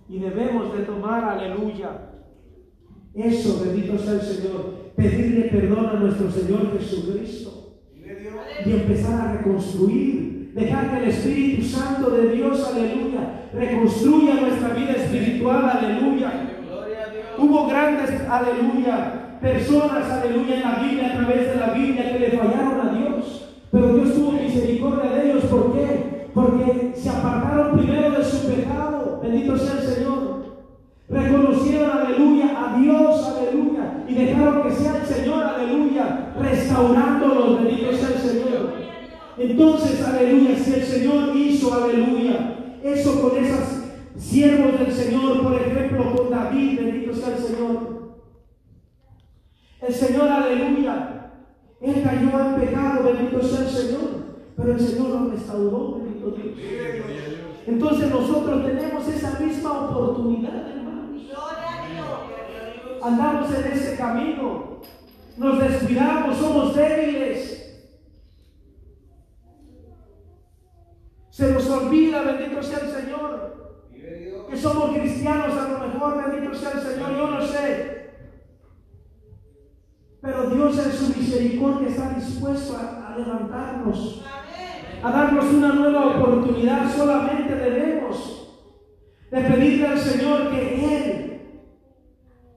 Y 0.09 0.19
debemos 0.19 0.77
de 0.77 0.85
tomar, 0.85 1.25
aleluya, 1.25 2.11
eso, 3.15 3.65
bendito 3.65 3.99
sea 3.99 4.15
el 4.15 4.23
Señor, 4.23 4.93
pedirle 4.97 5.49
perdón 5.49 5.87
a 5.87 5.95
nuestro 5.95 6.31
Señor 6.31 6.79
Jesucristo 6.79 7.77
y 8.67 8.73
empezar 8.73 9.21
a 9.21 9.33
reconstruir, 9.35 10.53
dejar 10.55 10.91
que 10.91 11.05
el 11.05 11.11
Espíritu 11.11 11.65
Santo 11.65 12.11
de 12.11 12.31
Dios, 12.31 12.65
aleluya, 12.65 13.49
reconstruya 13.53 14.35
nuestra 14.35 14.75
vida 14.75 14.93
espiritual, 14.93 15.71
aleluya. 15.71 16.57
Hubo 17.39 17.69
grandes, 17.69 18.11
aleluya, 18.29 19.39
personas, 19.41 20.11
aleluya, 20.11 20.57
en 20.57 20.63
la 20.63 20.79
Biblia, 20.83 21.10
Entonces, 39.41 40.03
aleluya, 40.03 40.55
si 40.55 40.75
el 40.75 40.85
Señor 40.85 41.35
hizo, 41.35 41.73
aleluya, 41.73 42.77
eso 42.83 43.23
con 43.23 43.43
esos 43.43 43.85
siervos 44.15 44.79
del 44.79 44.93
Señor, 44.93 45.43
por 45.43 45.55
ejemplo, 45.55 46.15
con 46.15 46.29
David, 46.31 46.79
bendito 46.79 47.15
sea 47.15 47.29
el 47.29 47.43
Señor. 47.43 48.19
El 49.81 49.95
Señor, 49.95 50.29
aleluya, 50.29 51.33
él 51.81 52.03
cayó 52.05 52.39
en 52.39 52.61
pecado, 52.61 53.03
bendito 53.03 53.43
sea 53.43 53.61
el 53.61 53.71
Señor, 53.71 54.11
pero 54.59 54.73
el 54.73 54.81
Señor 54.81 55.09
lo 55.09 55.31
restauró, 55.31 56.01
bendito 56.03 56.33
Dios. 56.33 56.59
Entonces 57.67 58.11
nosotros 58.11 58.67
tenemos 58.67 59.09
esa 59.09 59.41
misma 59.41 59.89
oportunidad, 59.89 60.69
hermanos. 60.69 61.23
Andamos 63.03 63.55
en 63.55 63.73
ese 63.73 63.97
camino, 63.97 64.81
nos 65.39 65.61
descuidamos, 65.61 66.37
somos 66.37 66.77
débiles. 66.77 67.60
Se 71.41 71.55
nos 71.55 71.71
olvida, 71.71 72.21
bendito 72.21 72.63
sea 72.63 72.81
el 72.81 72.91
Señor, 72.91 73.81
que 74.51 74.57
somos 74.59 74.91
cristianos 74.91 75.57
a 75.57 75.69
lo 75.69 75.89
mejor, 75.89 76.31
bendito 76.31 76.55
sea 76.55 76.73
el 76.73 76.81
Señor, 76.81 77.17
yo 77.17 77.31
no 77.31 77.41
sé. 77.41 78.11
Pero 80.21 80.51
Dios 80.51 80.79
en 80.85 80.93
su 80.93 81.19
misericordia 81.19 81.89
está 81.89 82.11
dispuesto 82.11 82.77
a, 82.77 83.15
a 83.15 83.17
levantarnos, 83.17 84.23
a 85.03 85.11
darnos 85.11 85.47
una 85.47 85.73
nueva 85.73 86.09
oportunidad. 86.09 86.95
Solamente 86.95 87.55
debemos 87.55 88.61
de 89.31 89.41
pedirle 89.41 89.87
al 89.87 89.99
Señor 89.99 90.51
que 90.51 90.97
Él 90.97 91.41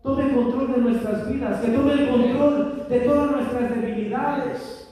tome 0.04 0.34
control 0.34 0.74
de 0.74 0.82
nuestras 0.82 1.32
vidas, 1.32 1.62
que 1.62 1.72
tome 1.72 1.94
el 1.94 2.10
control 2.10 2.86
de 2.90 3.00
todas 3.00 3.32
nuestras 3.32 3.70
debilidades. 3.70 4.90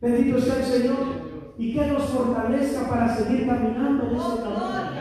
Bendito 0.00 0.38
sea 0.38 0.58
el 0.58 0.64
Señor 0.64 1.23
y 1.56 1.72
que 1.72 1.86
nos 1.86 2.02
fortalezca 2.04 2.88
para 2.88 3.14
seguir 3.16 3.46
caminando 3.46 4.04
en 4.10 4.16
este 4.16 4.42
camino. 4.42 4.94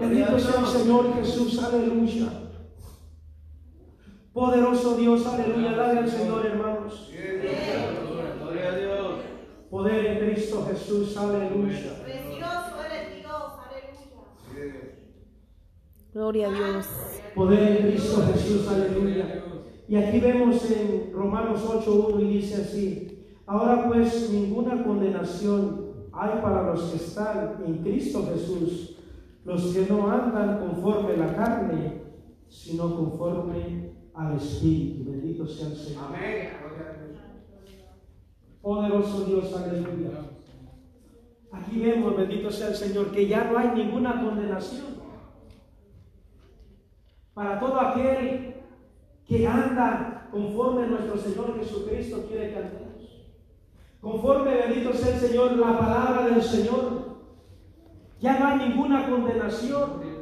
Bendito 0.00 0.38
sea 0.38 0.60
el 0.60 0.66
Señor 0.66 1.14
Jesús, 1.14 1.62
aleluya. 1.62 2.28
Poderoso 4.32 4.96
Dios, 4.96 5.26
aleluya. 5.26 5.72
Dale 5.76 6.00
al 6.00 6.10
Señor, 6.10 6.44
hermanos. 6.44 7.10
Gloria 8.38 8.68
a 8.68 8.76
Dios. 8.76 9.20
Poder 9.70 10.06
en 10.06 10.18
Cristo 10.18 10.66
Jesús, 10.68 11.16
aleluya. 11.16 12.02
Precioso 12.02 12.84
eres 12.84 13.16
Dios, 13.16 13.52
aleluya. 13.66 14.80
Gloria 16.12 16.48
a 16.48 16.50
Dios. 16.50 16.86
Poder 17.34 17.62
en 17.62 17.88
Cristo 17.88 18.24
Jesús, 18.32 18.68
aleluya. 18.68 19.42
Y 19.88 19.96
aquí 19.96 20.20
vemos 20.20 20.70
en 20.70 21.12
Romanos 21.12 21.64
8.1 21.64 22.20
y 22.20 22.34
dice 22.34 22.62
así. 22.62 23.15
Ahora 23.46 23.86
pues 23.86 24.30
ninguna 24.30 24.82
condenación 24.82 25.86
hay 26.12 26.40
para 26.42 26.62
los 26.62 26.82
que 26.90 26.96
están 26.96 27.62
en 27.64 27.78
Cristo 27.78 28.26
Jesús, 28.32 28.96
los 29.44 29.66
que 29.66 29.86
no 29.88 30.10
andan 30.10 30.58
conforme 30.58 31.14
a 31.14 31.16
la 31.16 31.36
carne, 31.36 32.02
sino 32.48 32.96
conforme 32.96 33.92
al 34.14 34.36
Espíritu. 34.36 35.10
Bendito 35.10 35.46
sea 35.46 35.68
el 35.68 35.76
Señor. 35.76 36.04
Amén. 36.08 36.48
Poderoso 38.60 39.24
Dios, 39.26 39.54
aleluya. 39.54 40.10
Aquí 41.52 41.78
vemos, 41.78 42.16
bendito 42.16 42.50
sea 42.50 42.68
el 42.68 42.74
Señor, 42.74 43.12
que 43.12 43.28
ya 43.28 43.44
no 43.44 43.58
hay 43.58 43.70
ninguna 43.76 44.20
condenación 44.20 44.96
para 47.32 47.60
todo 47.60 47.78
aquel 47.78 48.54
que 49.26 49.46
anda 49.46 50.28
conforme 50.32 50.84
a 50.84 50.86
nuestro 50.86 51.18
Señor 51.18 51.58
Jesucristo 51.58 52.24
quiere 52.26 52.50
que. 52.50 52.85
Conforme, 54.00 54.54
bendito 54.54 54.92
sea 54.92 55.14
el 55.14 55.20
Señor, 55.20 55.56
la 55.56 55.78
palabra 55.78 56.26
del 56.26 56.42
Señor. 56.42 57.16
Ya 58.20 58.38
no 58.38 58.46
hay 58.46 58.68
ninguna 58.68 59.08
condenación. 59.08 60.16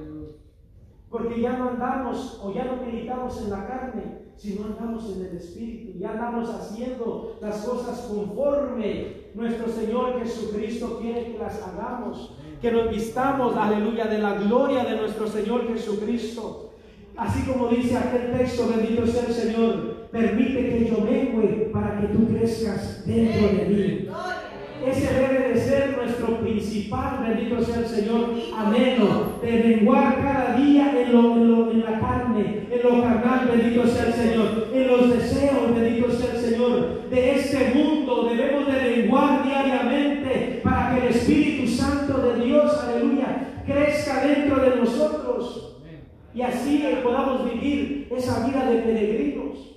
Porque 1.14 1.40
ya 1.40 1.56
no 1.56 1.68
andamos 1.68 2.40
o 2.42 2.52
ya 2.52 2.64
no 2.64 2.84
meditamos 2.84 3.40
en 3.42 3.50
la 3.50 3.68
carne, 3.68 4.18
sino 4.36 4.66
andamos 4.66 5.12
en 5.12 5.26
el 5.26 5.36
Espíritu. 5.36 5.96
Ya 5.98 6.10
andamos 6.10 6.50
haciendo 6.50 7.38
las 7.40 7.64
cosas 7.64 8.00
conforme 8.10 9.30
nuestro 9.34 9.68
Señor 9.68 10.18
Jesucristo 10.18 10.98
quiere 11.00 11.32
que 11.32 11.38
las 11.38 11.62
hagamos. 11.62 12.34
Que 12.60 12.72
nos 12.72 12.90
vistamos, 12.90 13.54
aleluya, 13.54 14.06
de 14.06 14.18
la 14.18 14.34
gloria 14.38 14.84
de 14.84 14.96
nuestro 14.96 15.28
Señor 15.28 15.68
Jesucristo. 15.68 16.72
Así 17.16 17.48
como 17.48 17.68
dice 17.68 17.96
aquel 17.96 18.32
texto, 18.36 18.66
bendito 18.68 19.06
sea 19.06 19.26
el 19.26 19.32
Señor, 19.32 19.83
permite 20.14 20.68
que 20.68 20.88
yo 20.88 21.00
mengue 21.00 21.70
para 21.72 22.00
que 22.00 22.06
tú 22.06 22.28
crezcas 22.28 23.04
dentro 23.04 23.48
de 23.48 23.64
mí. 23.68 24.08
Ese 24.86 25.12
debe 25.12 25.48
de 25.48 25.60
ser 25.60 25.96
nuestro 25.96 26.38
principal, 26.38 27.26
bendito 27.26 27.60
sea 27.60 27.78
el 27.78 27.86
Señor, 27.86 28.30
anhelo 28.56 29.40
de 29.42 29.52
menguar 29.52 30.22
cada 30.22 30.56
día 30.56 30.94
en, 31.00 31.12
lo, 31.12 31.32
en, 31.32 31.50
lo, 31.50 31.70
en 31.72 31.80
la 31.80 31.98
carne, 31.98 32.66
en 32.70 32.82
lo 32.82 33.02
carnal, 33.02 33.50
bendito 33.50 33.88
sea 33.88 34.06
el 34.06 34.12
Señor, 34.12 34.68
en 34.72 34.86
los 34.86 35.10
deseos, 35.10 35.74
bendito 35.74 36.10
sea 36.12 36.34
el 36.34 36.40
Señor, 36.40 37.10
de 37.10 37.34
este 37.34 37.74
mundo 37.74 38.28
debemos 38.28 38.66
de 38.66 38.96
menguar 38.96 39.42
diariamente 39.42 40.60
para 40.62 40.94
que 40.94 41.06
el 41.06 41.14
Espíritu 41.14 41.66
Santo 41.66 42.18
de 42.18 42.44
Dios, 42.44 42.72
aleluya, 42.84 43.62
crezca 43.66 44.22
Y 46.34 46.42
así 46.42 46.84
podamos 47.02 47.52
vivir 47.52 48.08
esa 48.10 48.46
vida 48.46 48.68
de 48.68 48.78
peregrinos, 48.80 49.73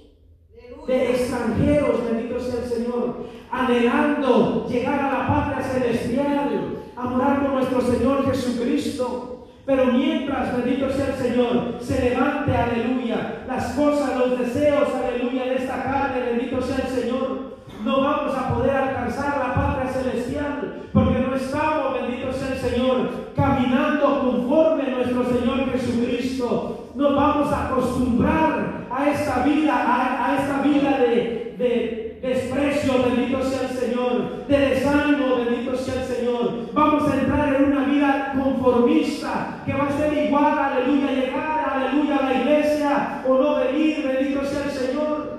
de 0.88 1.12
extranjeros, 1.12 2.04
bendito 2.10 2.40
sea 2.40 2.64
el 2.64 2.70
Señor, 2.70 3.28
anhelando 3.52 4.66
llegar 4.70 5.00
a 5.00 5.12
la 5.12 5.28
patria 5.28 5.64
celestial, 5.64 6.78
a 6.96 7.04
morar 7.04 7.44
con 7.44 7.56
nuestro 7.56 7.82
Señor 7.82 8.26
Jesucristo. 8.26 9.34
Pero 9.66 9.86
mientras, 9.88 10.56
bendito 10.56 10.90
sea 10.90 11.08
el 11.08 11.16
Señor, 11.16 11.76
se 11.82 12.10
levante, 12.10 12.56
aleluya, 12.56 13.44
las 13.48 13.74
cosas, 13.74 14.18
los 14.18 14.40
deseos, 14.40 14.88
aleluya, 14.96 15.44
de 15.44 15.56
esta 15.56 15.84
carne, 15.84 16.22
bendito 16.22 16.62
sea 16.62 16.78
el 16.78 16.88
Señor, 16.88 17.58
no 17.84 18.02
vamos 18.02 18.34
a 18.36 18.54
poder 18.54 18.76
alcanzar 18.76 19.38
la 19.38 19.54
patria 19.54 19.92
celestial, 19.92 20.84
porque 20.94 21.20
no 21.20 21.36
estamos, 21.36 22.02
bendito 22.02 22.32
sea 22.32 22.54
el 22.54 22.60
Señor, 22.60 23.10
caminando 23.36 24.22
conforme 24.22 24.84
a 24.84 24.90
nuestro 24.90 25.26
Señor 25.26 25.72
Jesucristo. 25.72 26.92
Nos 26.96 27.16
vamos 27.16 27.52
a 27.54 27.68
acostumbrar 27.68 28.88
a 28.90 29.10
esta 29.10 29.44
vida, 29.44 29.74
a, 29.76 30.38
esta 30.42 30.62
vida 30.62 30.98
de, 30.98 31.56
de 31.58 32.20
desprecio, 32.22 32.94
bendito 33.04 33.44
sea 33.44 33.70
el 33.70 33.78
Señor, 33.78 34.48
de 34.48 34.58
desánimo, 34.58 35.36
bendito 35.38 35.76
sea 35.76 36.02
el 36.02 36.08
Señor. 36.08 36.74
Vamos 36.74 37.10
a 37.10 37.20
entrar 37.20 37.56
en 37.56 37.72
una 37.72 37.86
vida 37.86 38.34
conformista 38.36 39.62
que 39.66 39.74
va 39.74 39.88
a 39.88 39.98
ser 39.98 40.26
igual, 40.26 40.58
aleluya, 40.58 41.12
llegar, 41.12 41.74
aleluya, 41.76 42.18
a 42.18 42.24
la 42.24 42.42
iglesia 42.42 43.24
o 43.28 43.34
no 43.36 43.56
venir, 43.58 44.08
bendito 44.08 44.44
sea 44.44 44.64
el 44.64 44.72
Señor. 44.72 45.38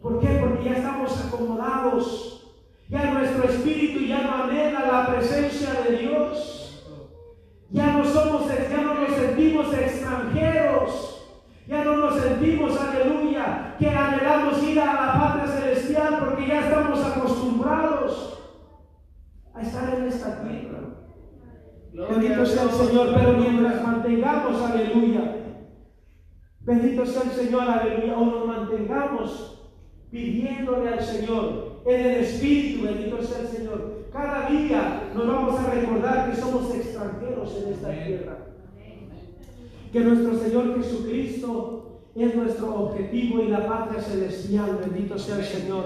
¿Por 0.00 0.20
qué? 0.20 0.28
Porque 0.40 0.64
ya 0.64 0.76
estamos 0.76 1.24
acomodados. 1.26 2.30
Ya 2.88 3.10
nuestro 3.10 3.48
espíritu 3.48 4.00
ya 4.00 4.22
no 4.22 4.44
anhela 4.44 4.80
la 4.80 5.06
presencia 5.06 5.70
de 5.82 5.96
Dios. 5.96 6.84
Ya 7.70 7.94
no 7.94 8.04
somos, 8.04 8.42
ya 8.46 8.82
no 8.82 8.94
nos 8.94 9.16
sentimos 9.16 9.72
extranjeros. 9.72 11.14
Ya 11.66 11.82
no 11.82 11.96
nos 11.96 12.20
sentimos, 12.20 12.78
aleluya, 12.78 13.74
que 13.78 13.88
anhelamos 13.88 14.62
ir 14.62 14.78
a 14.78 14.84
la 14.84 15.14
patria 15.14 15.46
celestial 15.46 16.18
porque 16.20 16.46
ya 16.46 16.60
estamos 16.60 17.02
acostumbrados 17.02 18.38
a 19.54 19.62
estar 19.62 19.94
en 19.94 20.06
esta 20.06 20.42
tierra. 20.42 20.80
Bendito 21.94 22.44
sea 22.44 22.64
el 22.64 22.70
Señor, 22.70 23.14
pero 23.14 23.38
mientras 23.38 23.82
mantengamos, 23.82 24.60
aleluya, 24.60 25.36
bendito 26.60 27.06
sea 27.06 27.22
el 27.22 27.30
Señor, 27.30 27.62
aleluya, 27.62 28.18
o 28.18 28.24
nos 28.26 28.46
mantengamos 28.46 29.54
pidiéndole 30.10 30.88
al 30.90 31.02
Señor 31.02 31.82
en 31.86 32.00
el 32.00 32.24
Espíritu, 32.24 32.84
bendito 32.84 33.22
sea 33.22 33.40
el 33.40 33.48
Señor. 33.48 34.04
Cada 34.12 34.48
día 34.48 35.10
nos 35.14 35.26
vamos 35.26 35.58
a 35.58 35.70
recordar 35.70 36.30
que 36.30 36.36
somos 36.36 36.74
extranjeros 36.74 37.56
en 37.56 37.72
esta 37.72 37.90
tierra. 37.90 38.38
Que 39.92 40.00
nuestro 40.00 40.38
Señor 40.38 40.76
Jesucristo 40.76 42.00
es 42.14 42.34
nuestro 42.34 42.74
objetivo 42.74 43.42
y 43.42 43.48
la 43.48 43.66
patria 43.66 44.00
celestial, 44.24 44.78
bendito 44.80 45.18
sea 45.18 45.36
el 45.36 45.44
Señor. 45.44 45.84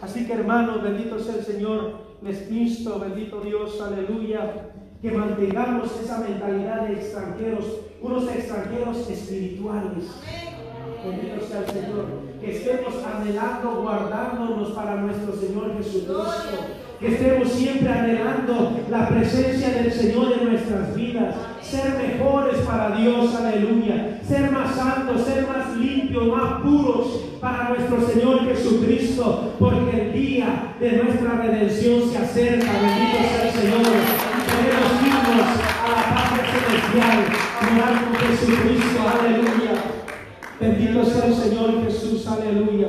Así 0.00 0.26
que 0.26 0.32
hermanos, 0.32 0.82
bendito 0.82 1.18
sea 1.18 1.36
el 1.36 1.44
Señor, 1.44 1.92
les 2.22 2.50
insto, 2.50 2.98
bendito 2.98 3.40
Dios, 3.40 3.80
aleluya, 3.80 4.70
que 5.00 5.10
mantengamos 5.12 5.90
esa 6.02 6.18
mentalidad 6.18 6.86
de 6.86 6.94
extranjeros, 6.94 7.64
unos 8.02 8.24
extranjeros 8.28 9.08
espirituales. 9.08 10.04
Bendito 11.04 11.46
sea 11.46 11.60
el 11.60 11.66
Señor. 11.66 12.04
Que 12.40 12.56
estemos 12.56 12.94
anhelando, 13.04 13.82
guardándonos 13.82 14.70
para 14.72 14.96
nuestro 14.96 15.34
Señor 15.34 15.76
Jesucristo. 15.76 16.26
Que 16.98 17.08
estemos 17.08 17.48
siempre 17.48 17.88
anhelando 17.88 18.78
la 18.90 19.08
presencia 19.08 19.70
del 19.70 19.90
Señor 19.90 20.32
en 20.32 20.50
nuestras 20.50 20.94
vidas. 20.94 21.34
Ser 21.62 21.94
mejores 21.96 22.58
para 22.60 22.96
Dios, 22.96 23.34
aleluya. 23.34 24.20
Ser 24.26 24.50
más 24.50 24.74
santos, 24.74 25.22
ser 25.22 25.46
más 25.46 25.74
limpios, 25.76 26.26
más 26.28 26.60
puros 26.60 27.29
para 27.40 27.70
nuestro 27.70 28.06
Señor 28.06 28.44
Jesucristo. 28.44 29.54
Porque 29.58 30.00
el 30.00 30.12
día 30.12 30.74
de 30.78 31.02
nuestra 31.02 31.32
redención 31.32 32.10
se 32.10 32.18
acerca. 32.18 32.70
Bendito 32.72 33.18
sea 33.28 33.42
el 33.44 33.52
Señor. 33.52 33.82
Queremos 34.46 34.92
irnos 35.06 35.46
a 35.80 35.88
la 35.88 36.14
patria 36.14 36.44
celestial. 36.52 37.18
Morar 37.72 38.04
con 38.04 38.14
Jesucristo. 38.16 39.00
Aleluya. 39.20 40.00
Bendito 40.60 41.04
sea 41.04 41.24
el 41.24 41.34
Señor 41.34 41.84
Jesús, 41.84 42.26
aleluya. 42.26 42.88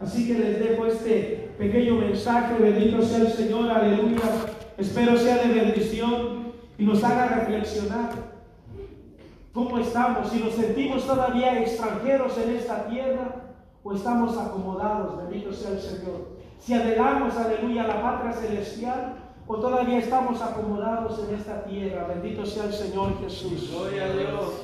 Así 0.00 0.26
que 0.26 0.38
les 0.38 0.58
dejo 0.58 0.86
este 0.86 1.50
pequeño 1.56 1.94
mensaje, 1.94 2.54
bendito 2.60 3.00
sea 3.00 3.18
el 3.18 3.28
Señor, 3.28 3.70
aleluya. 3.70 4.22
Espero 4.76 5.16
sea 5.16 5.36
de 5.36 5.54
bendición 5.54 6.52
y 6.76 6.84
nos 6.84 7.04
haga 7.04 7.28
reflexionar 7.28 8.10
cómo 9.52 9.78
estamos, 9.78 10.30
si 10.30 10.40
nos 10.40 10.54
sentimos 10.54 11.06
todavía 11.06 11.60
extranjeros 11.60 12.36
en 12.38 12.56
esta 12.56 12.88
tierra 12.88 13.51
o 13.84 13.92
estamos 13.92 14.38
acomodados, 14.38 15.16
bendito 15.18 15.52
sea 15.52 15.70
el 15.70 15.80
Señor. 15.80 16.28
Si 16.58 16.74
adelamos, 16.74 17.36
aleluya, 17.36 17.86
la 17.86 18.00
patria 18.00 18.32
celestial 18.32 19.16
o 19.46 19.56
todavía 19.56 19.98
estamos 19.98 20.40
acomodados 20.40 21.18
en 21.28 21.34
esta 21.34 21.64
tierra, 21.64 22.06
bendito 22.06 22.46
sea 22.46 22.64
el 22.64 22.72
Señor 22.72 23.18
Jesús. 23.20 23.70
Gloria 23.72 24.04
a 24.04 24.12
Dios. 24.12 24.62